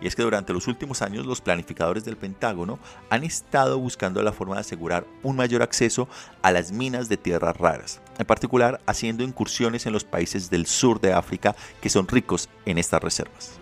[0.00, 4.32] Y es que durante los últimos años los planificadores del Pentágono han estado buscando la
[4.32, 6.08] forma de asegurar un mayor acceso
[6.42, 11.00] a las minas de tierras raras, en particular haciendo incursiones en los países del sur
[11.00, 13.60] de África que son ricos en estas reservas.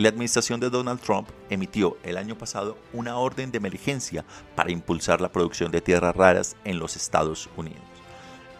[0.00, 4.24] Y la administración de Donald Trump emitió el año pasado una orden de emergencia
[4.54, 7.82] para impulsar la producción de tierras raras en los Estados Unidos.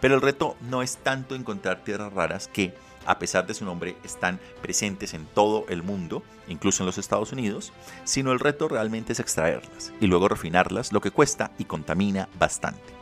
[0.01, 2.75] Pero el reto no es tanto encontrar tierras raras que,
[3.07, 7.31] a pesar de su nombre, están presentes en todo el mundo, incluso en los Estados
[7.31, 7.73] Unidos,
[8.03, 13.00] sino el reto realmente es extraerlas y luego refinarlas, lo que cuesta y contamina bastante.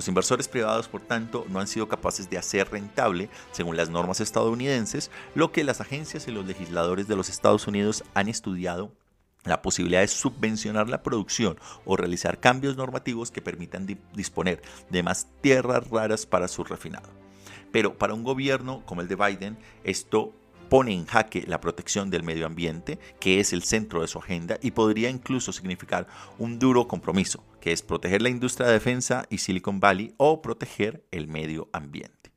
[0.00, 4.20] Los inversores privados, por tanto, no han sido capaces de hacer rentable, según las normas
[4.20, 8.94] estadounidenses, lo que las agencias y los legisladores de los Estados Unidos han estudiado
[9.44, 15.26] la posibilidad de subvencionar la producción o realizar cambios normativos que permitan disponer de más
[15.42, 17.10] tierras raras para su refinado.
[17.70, 20.32] Pero para un gobierno como el de Biden, esto
[20.70, 24.56] pone en jaque la protección del medio ambiente, que es el centro de su agenda,
[24.62, 26.06] y podría incluso significar
[26.38, 31.04] un duro compromiso, que es proteger la industria de defensa y Silicon Valley o proteger
[31.10, 32.30] el medio ambiente.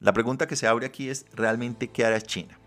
[0.00, 2.58] La pregunta que se abre aquí es realmente qué hará China.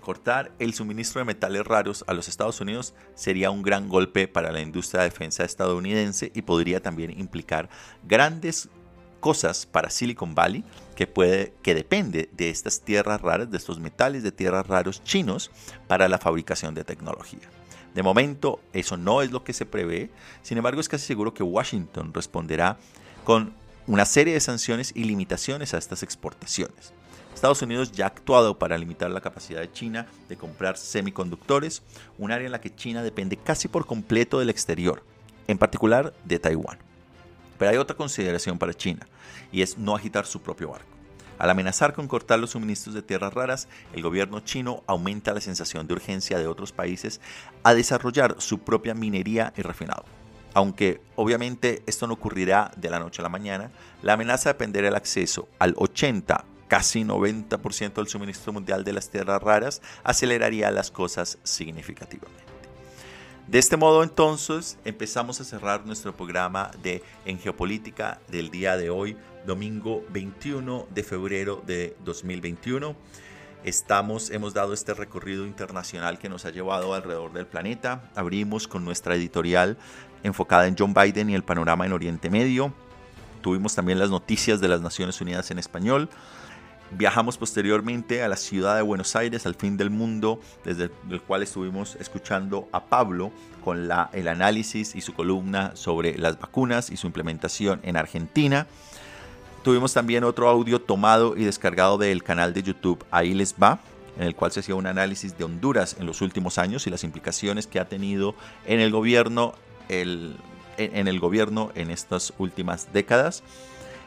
[0.00, 4.50] Cortar el suministro de metales raros a los Estados Unidos sería un gran golpe para
[4.50, 7.68] la industria de defensa estadounidense y podría también implicar
[8.02, 8.70] grandes
[9.20, 10.64] cosas para Silicon Valley
[10.96, 15.50] que, puede, que depende de estas tierras raras, de estos metales de tierras raros chinos
[15.86, 17.48] para la fabricación de tecnología.
[17.94, 20.10] De momento eso no es lo que se prevé,
[20.42, 22.78] sin embargo es casi seguro que Washington responderá
[23.24, 23.54] con
[23.86, 26.92] una serie de sanciones y limitaciones a estas exportaciones.
[27.34, 31.82] Estados Unidos ya ha actuado para limitar la capacidad de China de comprar semiconductores,
[32.16, 35.04] un área en la que China depende casi por completo del exterior,
[35.46, 36.78] en particular de Taiwán.
[37.58, 39.06] Pero hay otra consideración para China,
[39.52, 40.96] y es no agitar su propio barco.
[41.38, 45.86] Al amenazar con cortar los suministros de tierras raras, el gobierno chino aumenta la sensación
[45.86, 47.20] de urgencia de otros países
[47.62, 50.04] a desarrollar su propia minería y refinado.
[50.54, 54.86] Aunque obviamente esto no ocurrirá de la noche a la mañana, la amenaza de perder
[54.86, 60.90] el acceso al 80, casi 90% del suministro mundial de las tierras raras aceleraría las
[60.90, 62.55] cosas significativamente.
[63.48, 68.90] De este modo entonces empezamos a cerrar nuestro programa de En Geopolítica del día de
[68.90, 69.16] hoy,
[69.46, 72.96] domingo 21 de febrero de 2021.
[73.62, 78.10] Estamos, hemos dado este recorrido internacional que nos ha llevado alrededor del planeta.
[78.16, 79.78] Abrimos con nuestra editorial
[80.24, 82.74] enfocada en John Biden y el panorama en Oriente Medio.
[83.42, 86.08] Tuvimos también las noticias de las Naciones Unidas en español.
[86.92, 91.42] Viajamos posteriormente a la ciudad de Buenos Aires, al fin del mundo, desde el cual
[91.42, 93.32] estuvimos escuchando a Pablo
[93.64, 98.68] con el análisis y su columna sobre las vacunas y su implementación en Argentina.
[99.64, 103.80] Tuvimos también otro audio tomado y descargado del canal de YouTube Ahí les va,
[104.16, 107.02] en el cual se hacía un análisis de Honduras en los últimos años y las
[107.02, 109.54] implicaciones que ha tenido en el gobierno,
[109.88, 110.36] el,
[110.78, 113.42] en el gobierno en estas últimas décadas.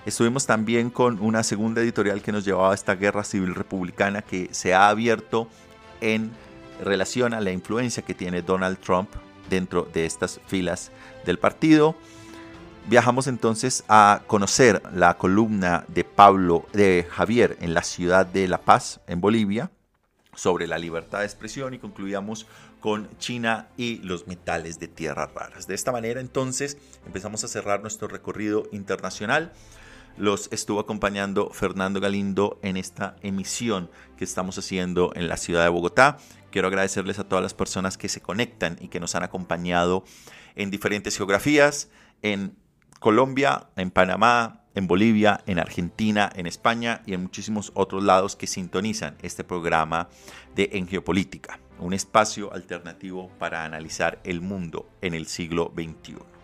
[0.06, 4.48] Estuvimos también con una segunda editorial que nos llevaba a esta guerra civil republicana que
[4.52, 5.50] se ha abierto
[6.00, 6.32] en
[6.84, 9.10] relación a la influencia que tiene Donald Trump
[9.50, 10.92] dentro de estas filas
[11.26, 11.96] del partido.
[12.88, 18.60] Viajamos entonces a conocer la columna de Pablo de Javier en la ciudad de La
[18.60, 19.70] Paz, en Bolivia,
[20.34, 22.48] sobre la libertad de expresión y concluíamos
[22.80, 25.68] con China y los metales de tierras raras.
[25.68, 29.52] De esta manera entonces empezamos a cerrar nuestro recorrido internacional
[30.20, 35.70] los estuvo acompañando Fernando Galindo en esta emisión que estamos haciendo en la ciudad de
[35.70, 36.18] Bogotá.
[36.52, 40.04] Quiero agradecerles a todas las personas que se conectan y que nos han acompañado
[40.56, 41.90] en diferentes geografías,
[42.22, 42.58] en
[43.00, 48.46] Colombia, en Panamá, en Bolivia, en Argentina, en España y en muchísimos otros lados que
[48.46, 50.10] sintonizan este programa
[50.54, 56.39] de En Geopolítica, un espacio alternativo para analizar el mundo en el siglo XXI.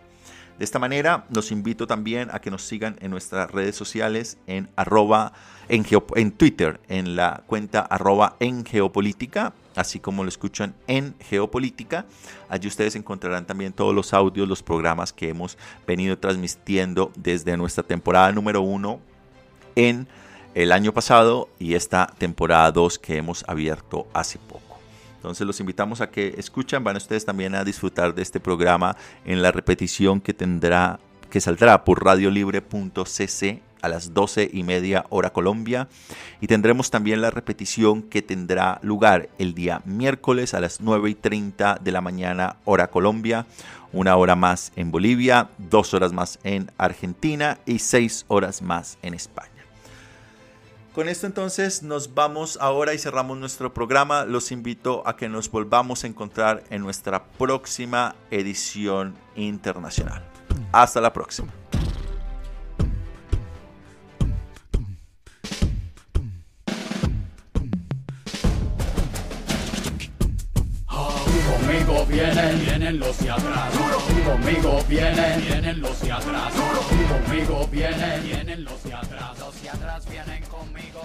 [0.57, 4.69] De esta manera, los invito también a que nos sigan en nuestras redes sociales en
[5.67, 12.05] en Twitter, en la cuenta arroba en geopolítica, así como lo escuchan en geopolítica.
[12.47, 17.83] Allí ustedes encontrarán también todos los audios, los programas que hemos venido transmitiendo desde nuestra
[17.83, 19.01] temporada número uno
[19.75, 20.07] en
[20.53, 24.74] el año pasado y esta temporada 2 que hemos abierto hace poco.
[25.25, 28.95] Entonces los invitamos a que escuchan, van ustedes también a disfrutar de este programa
[29.25, 30.99] en la repetición que tendrá
[31.31, 35.87] que saldrá por radiolibre.cc a las 12 y media hora Colombia
[36.41, 41.15] y tendremos también la repetición que tendrá lugar el día miércoles a las 9 y
[41.15, 43.47] 30 de la mañana hora Colombia,
[43.93, 49.15] una hora más en Bolivia, dos horas más en Argentina y seis horas más en
[49.15, 49.54] España.
[50.95, 54.23] Con esto entonces nos vamos ahora y cerramos nuestro programa.
[54.23, 60.23] Los invito a que nos volvamos a encontrar en nuestra próxima edición internacional.
[60.71, 61.51] Hasta la próxima.
[72.07, 73.73] Vienen, vienen los de atrás.
[74.25, 76.53] Conmigo vienen, vienen los de atrás.
[76.53, 79.39] Conmigo vienen, vienen los de atrás.
[79.39, 81.01] Los de atrás vienen conmigo.